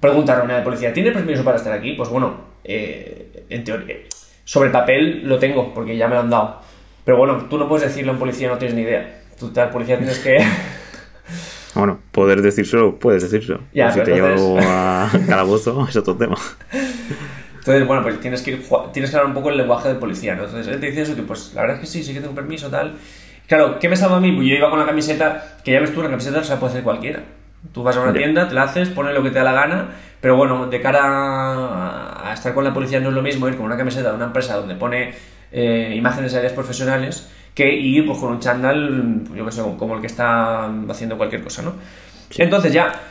pregunta 0.00 0.34
a 0.34 0.38
la 0.38 0.44
unidad 0.44 0.58
de 0.58 0.64
policía, 0.64 0.92
¿tiene 0.92 1.10
permiso 1.12 1.44
para 1.44 1.56
estar 1.56 1.72
aquí? 1.72 1.92
Pues 1.94 2.08
bueno, 2.08 2.36
eh, 2.64 3.44
en 3.48 3.64
teoría, 3.64 3.96
sobre 4.44 4.70
papel 4.70 5.22
lo 5.28 5.38
tengo, 5.38 5.72
porque 5.74 5.96
ya 5.96 6.06
me 6.08 6.14
lo 6.14 6.20
han 6.20 6.30
dado. 6.30 6.60
Pero 7.04 7.16
bueno, 7.18 7.46
tú 7.50 7.58
no 7.58 7.68
puedes 7.68 7.88
decirle 7.88 8.10
a 8.10 8.12
un 8.14 8.18
policía, 8.18 8.48
no 8.48 8.58
tienes 8.58 8.74
ni 8.76 8.82
idea. 8.82 9.20
Tú 9.38 9.52
al 9.56 9.70
policía 9.70 9.98
tienes 9.98 10.18
que... 10.18 10.38
Bueno, 11.74 11.98
poder 12.12 12.40
decírselo, 12.40 13.00
puedes 13.00 13.22
decírselo. 13.24 13.60
Ya, 13.72 13.90
si 13.90 14.00
te 14.00 14.12
entonces- 14.14 14.40
llevo 14.40 14.58
a 14.62 15.10
calabozo, 15.28 15.84
es 15.88 15.96
otro 15.96 16.16
tema. 16.16 16.36
Entonces, 17.58 17.84
bueno, 17.86 18.02
pues 18.02 18.20
tienes 18.20 18.42
que, 18.42 18.62
ju- 18.62 18.92
tienes 18.92 19.10
que 19.10 19.16
hablar 19.16 19.28
un 19.30 19.34
poco 19.34 19.48
el 19.50 19.56
lenguaje 19.56 19.88
del 19.88 19.96
policía, 19.96 20.36
¿no? 20.36 20.44
Entonces, 20.44 20.72
él 20.72 20.78
te 20.80 20.86
dice 20.86 21.02
eso, 21.02 21.16
que 21.16 21.22
pues 21.22 21.52
la 21.52 21.62
verdad 21.62 21.76
es 21.78 21.80
que 21.80 21.86
sí, 21.88 22.04
sí 22.04 22.12
que 22.14 22.20
tengo 22.20 22.32
permiso, 22.34 22.68
tal. 22.70 22.94
Claro, 23.48 23.78
¿qué 23.80 23.88
me 23.88 23.96
salva 23.96 24.18
a 24.18 24.20
mí? 24.20 24.30
Pues 24.32 24.46
yo 24.46 24.54
iba 24.54 24.70
con 24.70 24.78
la 24.78 24.86
camiseta, 24.86 25.56
que 25.64 25.72
ya 25.72 25.80
ves 25.80 25.92
tú, 25.92 26.00
la 26.02 26.10
camiseta 26.10 26.44
se 26.44 26.52
la 26.54 26.60
puede 26.60 26.72
hacer 26.74 26.84
cualquiera. 26.84 27.24
Tú 27.72 27.82
vas 27.82 27.96
a 27.96 28.02
una 28.02 28.12
tienda, 28.12 28.46
te 28.46 28.54
la 28.54 28.62
haces, 28.64 28.90
pones 28.90 29.12
lo 29.14 29.22
que 29.24 29.30
te 29.30 29.38
da 29.38 29.44
la 29.44 29.52
gana, 29.54 29.88
pero 30.24 30.36
bueno, 30.36 30.68
de 30.68 30.80
cara 30.80 31.02
a, 32.30 32.32
estar 32.32 32.54
con 32.54 32.64
la 32.64 32.72
policía 32.72 32.98
no 32.98 33.10
es 33.10 33.14
lo 33.14 33.20
mismo 33.20 33.46
ir 33.46 33.56
con 33.58 33.66
una 33.66 33.76
camiseta 33.76 34.08
de 34.08 34.14
una 34.16 34.24
empresa 34.24 34.56
donde 34.56 34.74
pone 34.74 35.12
eh, 35.52 35.92
imágenes 35.94 36.32
aéreas 36.32 36.54
profesionales 36.54 37.28
que 37.54 37.70
ir 37.74 38.06
pues, 38.06 38.18
con 38.20 38.30
un 38.32 38.40
chándal, 38.40 39.24
yo 39.36 39.44
que 39.44 39.52
sé, 39.52 39.60
como 39.78 39.96
el 39.96 40.00
que 40.00 40.06
está 40.06 40.64
haciendo 40.88 41.18
cualquier 41.18 41.44
cosa, 41.44 41.60
¿no? 41.60 41.74
Entonces 42.38 42.72
ya, 42.72 43.02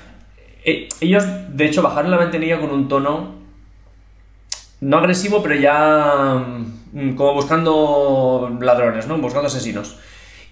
eh, 0.66 0.90
ellos 1.02 1.24
de 1.50 1.66
hecho 1.66 1.84
bajaron 1.84 2.10
la 2.10 2.18
ventanilla 2.18 2.60
con 2.60 2.72
un 2.72 2.88
tono 2.88 3.36
no 4.82 4.98
agresivo, 4.98 5.44
pero 5.44 5.54
ya 5.54 6.44
mm, 6.94 7.14
como 7.14 7.36
buscando 7.36 8.58
ladrones, 8.60 9.06
¿no? 9.08 9.20
Buscando 9.20 9.50
asesinos. 9.50 10.00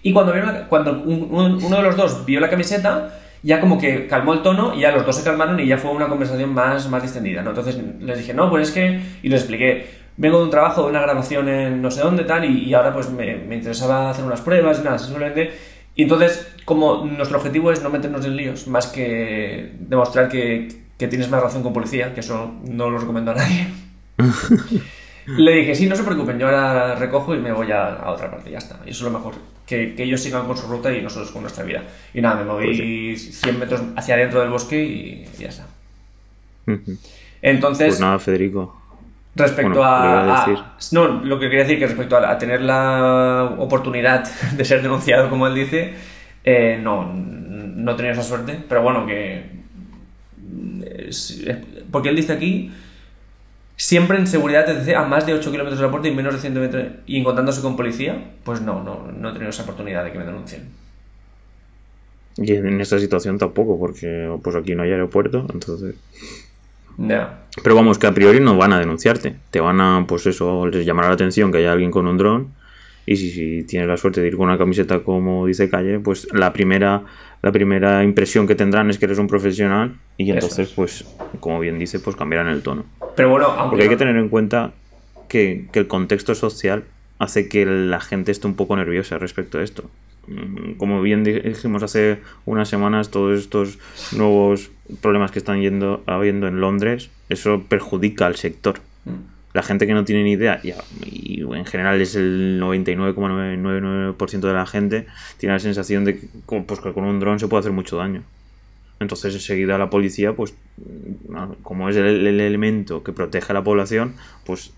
Y 0.04 0.12
cuando, 0.12 0.32
vieron 0.32 0.54
la- 0.54 0.68
cuando 0.68 0.92
un- 0.92 1.26
un- 1.28 1.64
uno 1.64 1.76
de 1.76 1.82
los 1.82 1.96
dos 1.96 2.24
vio 2.24 2.38
la 2.38 2.48
camiseta, 2.48 3.18
ya 3.42 3.60
como 3.60 3.78
que 3.78 4.06
calmó 4.06 4.34
el 4.34 4.42
tono 4.42 4.74
y 4.74 4.80
ya 4.80 4.92
los 4.92 5.04
dos 5.04 5.16
se 5.16 5.24
calmaron 5.24 5.58
y 5.58 5.66
ya 5.66 5.78
fue 5.78 5.90
una 5.90 6.08
conversación 6.08 6.54
más, 6.54 6.88
más 6.88 7.02
distendida, 7.02 7.42
¿no? 7.42 7.50
Entonces 7.50 7.78
les 8.00 8.18
dije, 8.18 8.34
no, 8.34 8.48
pues 8.48 8.68
es 8.68 8.74
que... 8.74 9.00
Y 9.22 9.28
les 9.28 9.40
expliqué, 9.40 9.86
vengo 10.16 10.38
de 10.38 10.44
un 10.44 10.50
trabajo, 10.50 10.84
de 10.84 10.90
una 10.90 11.00
grabación 11.00 11.48
en 11.48 11.82
no 11.82 11.90
sé 11.90 12.02
dónde, 12.02 12.24
tal, 12.24 12.44
y, 12.44 12.64
y 12.64 12.74
ahora 12.74 12.92
pues 12.92 13.10
me, 13.10 13.36
me 13.36 13.56
interesaba 13.56 14.10
hacer 14.10 14.24
unas 14.24 14.40
pruebas 14.40 14.80
y 14.80 14.84
nada, 14.84 14.98
simplemente... 14.98 15.52
Y 15.94 16.04
entonces, 16.04 16.54
como 16.64 17.04
nuestro 17.04 17.36
objetivo 17.36 17.70
es 17.70 17.82
no 17.82 17.90
meternos 17.90 18.24
en 18.24 18.36
líos, 18.36 18.66
más 18.66 18.86
que 18.86 19.72
demostrar 19.78 20.28
que, 20.28 20.68
que 20.96 21.08
tienes 21.08 21.28
más 21.28 21.42
razón 21.42 21.62
con 21.62 21.74
policía, 21.74 22.14
que 22.14 22.20
eso 22.20 22.54
no 22.64 22.88
lo 22.88 22.98
recomiendo 22.98 23.32
a 23.32 23.34
nadie. 23.34 23.66
Le 25.26 25.52
dije, 25.52 25.74
sí, 25.74 25.86
no 25.88 25.94
se 25.96 26.02
preocupen, 26.04 26.38
yo 26.38 26.46
ahora 26.46 26.94
recojo 26.96 27.34
y 27.34 27.38
me 27.38 27.52
voy 27.52 27.70
a, 27.70 27.94
a 27.94 28.10
otra 28.10 28.30
parte, 28.30 28.50
ya 28.50 28.58
está. 28.58 28.80
Y 28.86 28.90
eso 28.90 29.06
es 29.06 29.12
lo 29.12 29.18
mejor, 29.18 29.34
que, 29.66 29.94
que 29.94 30.02
ellos 30.02 30.20
sigan 30.20 30.46
con 30.46 30.56
su 30.56 30.66
ruta 30.66 30.92
y 30.92 31.00
nosotros 31.00 31.30
con 31.30 31.42
nuestra 31.42 31.64
vida. 31.64 31.82
Y 32.12 32.20
nada, 32.20 32.36
me 32.36 32.44
moví 32.44 33.16
100 33.16 33.58
metros 33.58 33.82
hacia 33.96 34.14
adentro 34.16 34.40
del 34.40 34.50
bosque 34.50 34.82
y 34.82 35.24
ya 35.38 35.48
está. 35.48 35.66
Entonces, 37.40 37.88
Pues 37.88 38.00
nada, 38.00 38.18
Federico. 38.18 38.76
respecto 39.34 39.78
bueno, 39.78 39.84
a. 39.84 40.46
No, 40.92 41.06
lo 41.08 41.38
que 41.38 41.48
quería 41.48 41.64
decir 41.64 41.78
que 41.78 41.86
respecto 41.86 42.16
a, 42.16 42.30
a 42.30 42.38
tener 42.38 42.62
la 42.62 43.54
oportunidad 43.58 44.24
de 44.56 44.64
ser 44.64 44.82
denunciado, 44.82 45.28
como 45.30 45.46
él 45.46 45.54
dice, 45.54 45.94
eh, 46.44 46.78
no, 46.82 47.12
no 47.14 47.92
he 47.92 47.94
tenido 47.94 48.12
esa 48.14 48.22
suerte, 48.22 48.58
pero 48.68 48.82
bueno, 48.82 49.06
que... 49.06 49.44
es- 51.08 51.42
es- 51.46 51.56
porque 51.90 52.08
él 52.08 52.16
dice 52.16 52.32
aquí, 52.32 52.70
siempre 53.76 54.18
en 54.18 54.26
seguridad 54.26 54.64
TCC 54.64 54.94
a 54.94 55.04
más 55.04 55.26
de 55.26 55.34
8 55.34 55.50
kilómetros 55.50 55.78
de 55.78 55.86
la 55.86 55.90
puerta 55.90 56.08
y 56.08 56.14
menos 56.14 56.34
de 56.34 56.40
100 56.40 56.54
metros 56.54 56.86
y 57.06 57.18
encontrándose 57.18 57.60
con 57.62 57.76
policía, 57.76 58.32
pues 58.44 58.60
no, 58.60 58.82
no, 58.82 59.10
no 59.12 59.30
he 59.30 59.32
tenido 59.32 59.50
esa 59.50 59.62
oportunidad 59.62 60.04
de 60.04 60.12
que 60.12 60.18
me 60.18 60.24
denuncien. 60.24 60.82
Y 62.36 62.52
en 62.54 62.80
esta 62.80 62.98
situación 62.98 63.38
tampoco, 63.38 63.78
porque 63.78 64.30
pues 64.42 64.56
aquí 64.56 64.74
no 64.74 64.82
hay 64.82 64.92
aeropuerto, 64.92 65.46
entonces... 65.52 65.94
Ya. 66.98 67.40
Pero 67.62 67.74
vamos, 67.74 67.98
que 67.98 68.06
a 68.06 68.12
priori 68.12 68.40
no 68.40 68.56
van 68.56 68.72
a 68.72 68.78
denunciarte. 68.78 69.36
Te 69.50 69.60
van 69.60 69.80
a, 69.80 70.04
pues 70.06 70.26
eso, 70.26 70.66
les 70.66 70.84
llamará 70.84 71.08
la 71.08 71.14
atención 71.14 71.50
que 71.50 71.58
haya 71.58 71.72
alguien 71.72 71.90
con 71.90 72.06
un 72.06 72.18
dron. 72.18 72.48
Y 73.04 73.16
si, 73.16 73.30
si 73.30 73.64
tienes 73.64 73.88
la 73.88 73.96
suerte 73.96 74.20
de 74.20 74.28
ir 74.28 74.36
con 74.36 74.46
una 74.46 74.58
camiseta 74.58 75.00
como 75.00 75.46
dice 75.46 75.68
Calle, 75.68 75.98
pues 75.98 76.28
la 76.32 76.52
primera, 76.52 77.02
la 77.42 77.50
primera 77.50 78.04
impresión 78.04 78.46
que 78.46 78.54
tendrán 78.54 78.90
es 78.90 78.98
que 78.98 79.06
eres 79.06 79.18
un 79.18 79.26
profesional. 79.26 79.96
Y 80.16 80.30
entonces, 80.30 80.68
es. 80.68 80.74
pues, 80.74 81.04
como 81.40 81.58
bien 81.60 81.78
dice, 81.78 81.98
pues 81.98 82.14
cambiarán 82.14 82.48
el 82.48 82.62
tono. 82.62 82.84
Pero 83.16 83.30
bueno, 83.30 83.46
aunque 83.46 83.70
Porque 83.70 83.82
hay 83.84 83.88
que 83.88 83.96
tener 83.96 84.16
en 84.16 84.28
cuenta 84.28 84.72
que, 85.28 85.66
que 85.72 85.78
el 85.78 85.86
contexto 85.86 86.34
social 86.34 86.84
hace 87.18 87.48
que 87.48 87.64
la 87.66 88.00
gente 88.00 88.32
esté 88.32 88.46
un 88.46 88.54
poco 88.54 88.76
nerviosa 88.76 89.18
respecto 89.18 89.58
a 89.58 89.62
esto. 89.62 89.84
Mm, 90.26 90.72
Como 90.74 91.02
bien 91.02 91.24
di- 91.24 91.40
dijimos 91.40 91.82
hace 91.82 92.18
unas 92.46 92.68
semanas, 92.68 93.10
todos 93.10 93.38
estos 93.38 93.78
nuevos 94.12 94.70
problemas 95.00 95.30
que 95.30 95.38
están 95.38 95.60
yendo, 95.60 96.02
habiendo 96.06 96.46
en 96.48 96.60
Londres, 96.60 97.10
eso 97.28 97.62
perjudica 97.68 98.26
al 98.26 98.36
sector. 98.36 98.80
La 99.54 99.62
gente 99.62 99.86
que 99.86 99.92
no 99.92 100.04
tiene 100.04 100.22
ni 100.24 100.32
idea, 100.32 100.60
y, 101.04 101.42
en 101.42 101.66
general 101.66 102.00
es 102.00 102.14
el 102.16 102.58
99,99% 102.60 104.40
de 104.48 104.52
la 104.54 104.64
gente, 104.66 105.06
tiene 105.36 105.54
la 105.54 105.58
sensación 105.58 106.04
de 106.06 106.18
que, 106.18 106.26
pues, 106.66 106.80
que 106.80 106.92
con 106.92 107.04
un 107.04 107.20
dron 107.20 107.38
se 107.38 107.48
puede 107.48 107.60
hacer 107.60 107.72
mucho 107.72 107.96
daño. 107.98 108.22
Entonces 109.02 109.34
enseguida 109.34 109.78
la 109.78 109.90
policía, 109.90 110.34
pues 110.34 110.54
mm, 110.78 111.62
como 111.62 111.88
es 111.88 111.96
el, 111.96 112.26
el 112.26 112.40
elemento 112.40 113.02
que 113.02 113.12
protege 113.12 113.52
a 113.52 113.54
la 113.54 113.64
población, 113.64 114.14
pues 114.44 114.72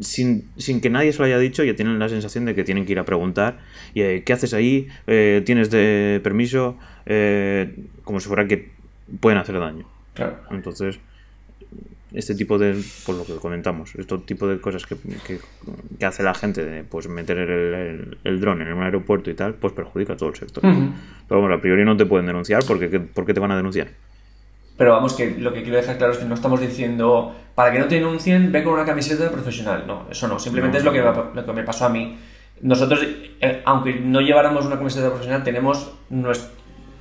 sin, 0.00 0.48
sin 0.56 0.80
que 0.80 0.90
nadie 0.90 1.12
se 1.12 1.18
lo 1.18 1.24
haya 1.24 1.38
dicho, 1.38 1.62
ya 1.64 1.74
tienen 1.74 1.98
la 1.98 2.08
sensación 2.08 2.44
de 2.44 2.54
que 2.54 2.64
tienen 2.64 2.86
que 2.86 2.92
ir 2.92 2.98
a 2.98 3.04
preguntar, 3.04 3.58
y, 3.94 4.02
eh, 4.02 4.22
¿qué 4.24 4.32
haces 4.32 4.54
ahí? 4.54 4.88
Eh, 5.06 5.42
¿Tienes 5.44 5.70
de 5.70 6.20
permiso? 6.22 6.78
Eh, 7.06 7.74
como 8.04 8.20
si 8.20 8.28
fuera 8.28 8.46
que 8.46 8.70
pueden 9.20 9.38
hacer 9.38 9.58
daño. 9.58 9.86
Claro. 10.14 10.38
Entonces, 10.50 10.98
este 12.14 12.34
tipo 12.34 12.58
de, 12.58 12.80
por 13.06 13.14
lo 13.16 13.24
que 13.24 13.34
comentamos, 13.36 13.94
este 13.94 14.18
tipo 14.18 14.46
de 14.46 14.60
cosas 14.60 14.84
que, 14.86 14.96
que- 15.26 15.38
que 15.98 16.04
hace 16.06 16.22
la 16.22 16.34
gente 16.34 16.64
de 16.64 16.84
pues 16.84 17.08
meter 17.08 17.38
el, 17.38 17.50
el, 17.74 18.18
el 18.24 18.40
dron 18.40 18.60
en 18.62 18.72
un 18.72 18.82
aeropuerto 18.82 19.30
y 19.30 19.34
tal, 19.34 19.54
pues 19.54 19.72
perjudica 19.72 20.12
a 20.12 20.16
todo 20.16 20.28
el 20.30 20.36
sector. 20.36 20.62
Pero 21.28 21.40
bueno, 21.40 21.54
a 21.54 21.60
priori 21.60 21.84
no 21.84 21.96
te 21.96 22.04
pueden 22.06 22.26
denunciar 22.26 22.62
porque 22.66 22.90
¿qué- 22.90 23.00
¿por 23.00 23.24
qué 23.24 23.34
te 23.34 23.40
van 23.40 23.50
a 23.52 23.56
denunciar? 23.56 23.88
Pero 24.76 24.92
vamos, 24.92 25.14
que 25.14 25.36
lo 25.38 25.52
que 25.52 25.62
quiero 25.62 25.76
dejar 25.76 25.98
claro 25.98 26.12
es 26.12 26.18
que 26.18 26.24
no 26.24 26.34
estamos 26.34 26.60
diciendo, 26.60 27.34
para 27.54 27.70
que 27.72 27.78
no 27.78 27.86
te 27.86 27.96
denuncien, 27.96 28.50
ve 28.52 28.64
con 28.64 28.72
una 28.74 28.84
camiseta 28.84 29.30
profesional. 29.30 29.84
No, 29.86 30.06
eso 30.10 30.26
no. 30.28 30.38
Simplemente 30.38 30.76
No. 30.76 30.78
es 30.80 30.84
lo 30.84 30.92
que, 30.92 31.02
me, 31.02 31.34
lo 31.40 31.46
que 31.46 31.52
me 31.52 31.62
pasó 31.62 31.84
a 31.86 31.88
mí. 31.90 32.18
Nosotros, 32.62 33.04
eh, 33.40 33.62
aunque 33.64 33.94
no 34.00 34.20
lleváramos 34.20 34.64
una 34.64 34.78
camiseta 34.78 35.08
profesional, 35.08 35.44
tenemos 35.44 35.92
nues- 36.10 36.48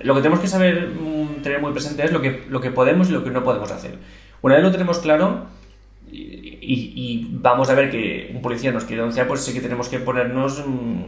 lo 0.01 0.13
que 0.15 0.21
tenemos 0.21 0.39
que 0.41 0.47
saber 0.47 0.89
mm, 0.89 1.41
tener 1.43 1.61
muy 1.61 1.71
presente 1.71 2.03
es 2.03 2.11
lo 2.11 2.21
que, 2.21 2.43
lo 2.49 2.59
que 2.59 2.71
podemos 2.71 3.09
y 3.09 3.13
lo 3.13 3.23
que 3.23 3.29
no 3.31 3.43
podemos 3.43 3.71
hacer. 3.71 3.95
Una 4.41 4.55
vez 4.55 4.63
lo 4.63 4.71
tenemos 4.71 4.99
claro 4.99 5.45
y, 6.11 7.27
vamos 7.31 7.69
a 7.69 7.75
ver 7.75 7.89
que 7.89 8.31
un 8.33 8.41
policía 8.41 8.71
nos 8.71 8.83
quiere 8.83 9.01
denunciar, 9.01 9.27
pues 9.27 9.41
sí 9.41 9.53
que 9.53 9.61
tenemos 9.61 9.89
que 9.89 9.99
ponernos... 9.99 10.63
mm, 10.67 11.03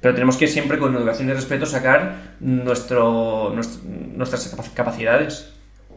pero 0.00 0.14
tenemos 0.14 0.36
que 0.38 0.46
siempre 0.46 0.78
con 0.78 0.94
educación 0.96 1.28
y 1.28 1.32
respeto 1.34 1.66
sacar 1.66 2.36
nuestro, 2.40 3.54
nuestras 4.16 4.56
capac- 4.56 4.72
capacidades. 4.72 5.52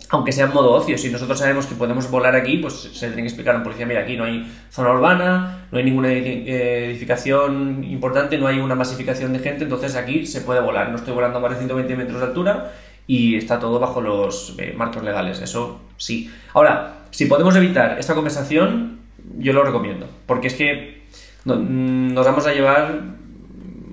Aunque 0.09 0.33
sea 0.33 0.47
en 0.47 0.53
modo 0.53 0.71
ocio, 0.73 0.97
si 0.97 1.09
nosotros 1.09 1.39
sabemos 1.39 1.67
que 1.67 1.75
podemos 1.75 2.11
volar 2.11 2.35
aquí, 2.35 2.57
pues 2.57 2.73
se 2.73 3.07
tiene 3.07 3.21
que 3.21 3.27
explicar 3.29 3.55
a 3.55 3.59
un 3.59 3.63
policía, 3.63 3.85
mira, 3.85 4.01
aquí 4.01 4.17
no 4.17 4.25
hay 4.25 4.51
zona 4.69 4.91
urbana, 4.91 5.67
no 5.71 5.77
hay 5.77 5.85
ninguna 5.85 6.11
eh, 6.11 6.89
edificación 6.89 7.83
importante, 7.85 8.37
no 8.37 8.47
hay 8.47 8.59
una 8.59 8.75
masificación 8.75 9.31
de 9.31 9.39
gente, 9.39 9.63
entonces 9.63 9.95
aquí 9.95 10.25
se 10.25 10.41
puede 10.41 10.59
volar. 10.59 10.89
No 10.89 10.97
estoy 10.97 11.13
volando 11.13 11.37
a 11.37 11.41
más 11.41 11.51
de 11.51 11.57
120 11.59 11.95
metros 11.95 12.19
de 12.19 12.25
altura 12.25 12.73
y 13.07 13.35
está 13.35 13.59
todo 13.59 13.79
bajo 13.79 14.01
los 14.01 14.55
eh, 14.57 14.73
marcos 14.77 15.03
legales, 15.03 15.41
eso 15.41 15.79
sí. 15.97 16.31
Ahora, 16.53 17.03
si 17.11 17.25
podemos 17.25 17.55
evitar 17.55 17.97
esta 17.99 18.15
conversación, 18.15 18.99
yo 19.37 19.53
lo 19.53 19.63
recomiendo, 19.63 20.07
porque 20.25 20.47
es 20.47 20.53
que 20.55 21.03
no- 21.45 21.55
mm, 21.55 22.13
nos 22.13 22.25
vamos 22.25 22.45
a 22.47 22.53
llevar 22.53 23.01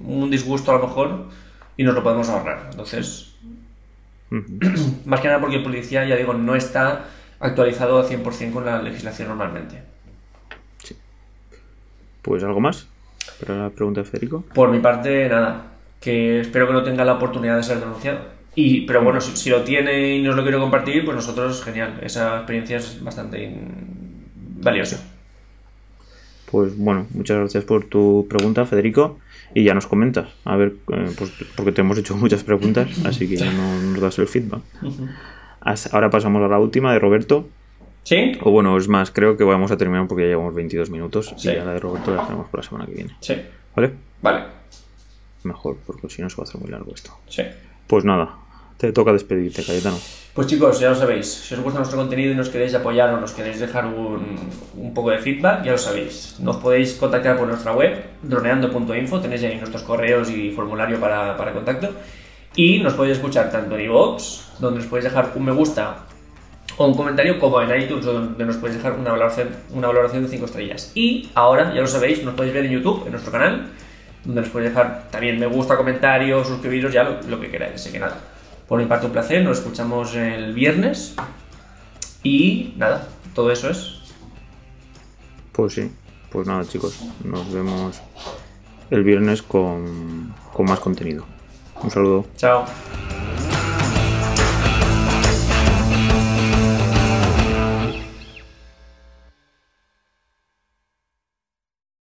un 0.04 0.30
disgusto 0.30 0.70
a 0.72 0.78
lo 0.78 0.86
mejor 0.86 1.26
y 1.76 1.84
nos 1.84 1.94
lo 1.94 2.02
podemos 2.02 2.28
ahorrar. 2.28 2.68
Entonces, 2.70 3.34
más 5.04 5.20
que 5.20 5.28
nada 5.28 5.40
porque 5.40 5.56
el 5.56 5.62
policía, 5.62 6.04
ya 6.06 6.16
digo, 6.16 6.34
no 6.34 6.54
está 6.54 7.06
actualizado 7.40 7.98
al 8.00 8.06
100% 8.06 8.52
con 8.52 8.64
la 8.64 8.80
legislación 8.82 9.28
normalmente. 9.28 9.82
Pues 12.22 12.44
algo 12.44 12.60
más 12.60 12.86
para 13.40 13.56
la 13.64 13.70
pregunta 13.70 14.02
de 14.02 14.06
Federico. 14.06 14.44
Por 14.54 14.70
mi 14.70 14.78
parte, 14.80 15.28
nada. 15.28 15.62
Que 16.00 16.40
espero 16.40 16.66
que 16.66 16.72
no 16.74 16.82
tenga 16.82 17.04
la 17.04 17.14
oportunidad 17.14 17.56
de 17.56 17.62
ser 17.62 17.80
denunciado. 17.80 18.20
Y, 18.54 18.82
pero 18.82 19.02
bueno, 19.02 19.20
si, 19.20 19.36
si 19.36 19.50
lo 19.50 19.62
tiene 19.62 20.16
y 20.16 20.22
nos 20.22 20.34
lo 20.36 20.42
quiere 20.42 20.58
compartir, 20.58 21.04
pues 21.04 21.14
nosotros, 21.16 21.62
genial. 21.62 21.98
Esa 22.02 22.36
experiencia 22.38 22.78
es 22.78 23.02
bastante 23.02 23.42
in- 23.44 24.26
valiosa. 24.60 25.02
Pues 26.50 26.76
bueno, 26.76 27.06
muchas 27.14 27.38
gracias 27.38 27.64
por 27.64 27.84
tu 27.84 28.26
pregunta, 28.28 28.64
Federico. 28.66 29.18
Y 29.54 29.64
ya 29.64 29.74
nos 29.74 29.86
comentas, 29.86 30.28
a 30.44 30.56
ver, 30.56 30.74
eh, 30.92 31.10
pues 31.16 31.32
porque 31.56 31.72
te 31.72 31.80
hemos 31.80 31.98
hecho 31.98 32.16
muchas 32.16 32.44
preguntas, 32.44 32.88
así 33.04 33.28
que 33.28 33.36
ya 33.36 33.50
no 33.52 33.80
nos 33.82 34.00
das 34.00 34.18
el 34.20 34.28
feedback. 34.28 34.62
Ahora 35.92 36.08
pasamos 36.10 36.42
a 36.42 36.48
la 36.48 36.58
última 36.58 36.92
de 36.92 36.98
Roberto. 37.00 37.48
¿Sí? 38.02 38.32
O 38.42 38.50
bueno, 38.50 38.76
es 38.78 38.88
más, 38.88 39.10
creo 39.10 39.36
que 39.36 39.44
vamos 39.44 39.70
a 39.70 39.76
terminar 39.76 40.06
porque 40.08 40.22
ya 40.22 40.28
llevamos 40.30 40.54
22 40.54 40.88
minutos 40.90 41.34
Sí. 41.36 41.50
y 41.50 41.54
ya 41.54 41.64
la 41.64 41.74
de 41.74 41.80
Roberto 41.80 42.14
la 42.14 42.24
tenemos 42.24 42.48
para 42.48 42.62
la 42.62 42.68
semana 42.68 42.86
que 42.86 42.92
viene. 42.94 43.14
Sí. 43.20 43.34
¿Vale? 43.76 43.92
Vale. 44.22 44.44
Mejor, 45.44 45.76
porque 45.86 46.08
si 46.08 46.22
no 46.22 46.30
se 46.30 46.36
va 46.36 46.44
a 46.44 46.48
hacer 46.48 46.60
muy 46.60 46.70
largo 46.70 46.92
esto. 46.94 47.10
Sí. 47.28 47.42
Pues 47.86 48.04
nada, 48.04 48.36
te 48.80 48.92
toca 48.92 49.12
despedirte, 49.12 49.62
Cayetano. 49.62 49.98
Pues 50.32 50.46
chicos, 50.46 50.80
ya 50.80 50.88
lo 50.88 50.94
sabéis, 50.94 51.26
si 51.26 51.54
os 51.54 51.60
gusta 51.60 51.80
nuestro 51.80 51.98
contenido 51.98 52.32
y 52.32 52.34
nos 52.34 52.48
queréis 52.48 52.74
apoyar 52.74 53.12
o 53.12 53.20
nos 53.20 53.32
queréis 53.32 53.60
dejar 53.60 53.84
un, 53.84 54.38
un 54.74 54.94
poco 54.94 55.10
de 55.10 55.18
feedback, 55.18 55.64
ya 55.64 55.72
lo 55.72 55.78
sabéis. 55.78 56.36
Nos 56.38 56.56
podéis 56.56 56.94
contactar 56.94 57.36
por 57.36 57.46
nuestra 57.46 57.72
web, 57.72 58.02
droneando.info, 58.22 59.20
tenéis 59.20 59.42
ahí 59.42 59.56
nuestros 59.56 59.82
correos 59.82 60.30
y 60.30 60.52
formulario 60.52 60.98
para, 60.98 61.36
para 61.36 61.52
contacto. 61.52 61.90
Y 62.56 62.78
nos 62.78 62.94
podéis 62.94 63.18
escuchar 63.18 63.50
tanto 63.50 63.76
en 63.76 63.84
iVoox, 63.84 64.60
donde 64.60 64.78
nos 64.80 64.88
podéis 64.88 65.04
dejar 65.04 65.32
un 65.34 65.44
me 65.44 65.52
gusta 65.52 66.06
o 66.78 66.86
un 66.86 66.94
comentario, 66.94 67.38
como 67.38 67.60
en 67.60 67.78
iTunes, 67.78 68.06
donde 68.06 68.44
nos 68.46 68.56
podéis 68.56 68.78
dejar 68.78 68.98
una 68.98 69.10
valoración, 69.10 69.48
una 69.72 69.88
valoración 69.88 70.22
de 70.22 70.30
5 70.30 70.46
estrellas. 70.46 70.92
Y 70.94 71.28
ahora, 71.34 71.74
ya 71.74 71.82
lo 71.82 71.86
sabéis, 71.86 72.24
nos 72.24 72.34
podéis 72.34 72.54
ver 72.54 72.64
en 72.64 72.72
YouTube, 72.72 73.02
en 73.04 73.12
nuestro 73.12 73.30
canal, 73.30 73.68
donde 74.24 74.40
nos 74.40 74.50
podéis 74.50 74.70
dejar 74.70 75.10
también 75.10 75.38
me 75.38 75.46
gusta, 75.46 75.76
comentarios, 75.76 76.48
suscribiros, 76.48 76.90
ya 76.90 77.02
lo, 77.02 77.20
lo 77.28 77.38
que 77.38 77.50
queráis. 77.50 77.74
Así 77.74 77.92
que 77.92 77.98
nada, 77.98 78.16
por 78.70 78.78
mi 78.78 78.86
parte 78.86 79.06
un 79.06 79.10
placer, 79.10 79.42
nos 79.42 79.58
escuchamos 79.58 80.14
el 80.14 80.54
viernes. 80.54 81.16
Y 82.22 82.72
nada, 82.76 83.08
todo 83.34 83.50
eso 83.50 83.68
es. 83.68 83.98
Pues 85.50 85.74
sí, 85.74 85.90
pues 86.30 86.46
nada, 86.46 86.64
chicos, 86.64 87.00
nos 87.24 87.52
vemos 87.52 88.00
el 88.90 89.02
viernes 89.02 89.42
con, 89.42 90.32
con 90.52 90.66
más 90.66 90.78
contenido. 90.78 91.24
Un 91.82 91.90
saludo. 91.90 92.26
Chao. 92.36 92.64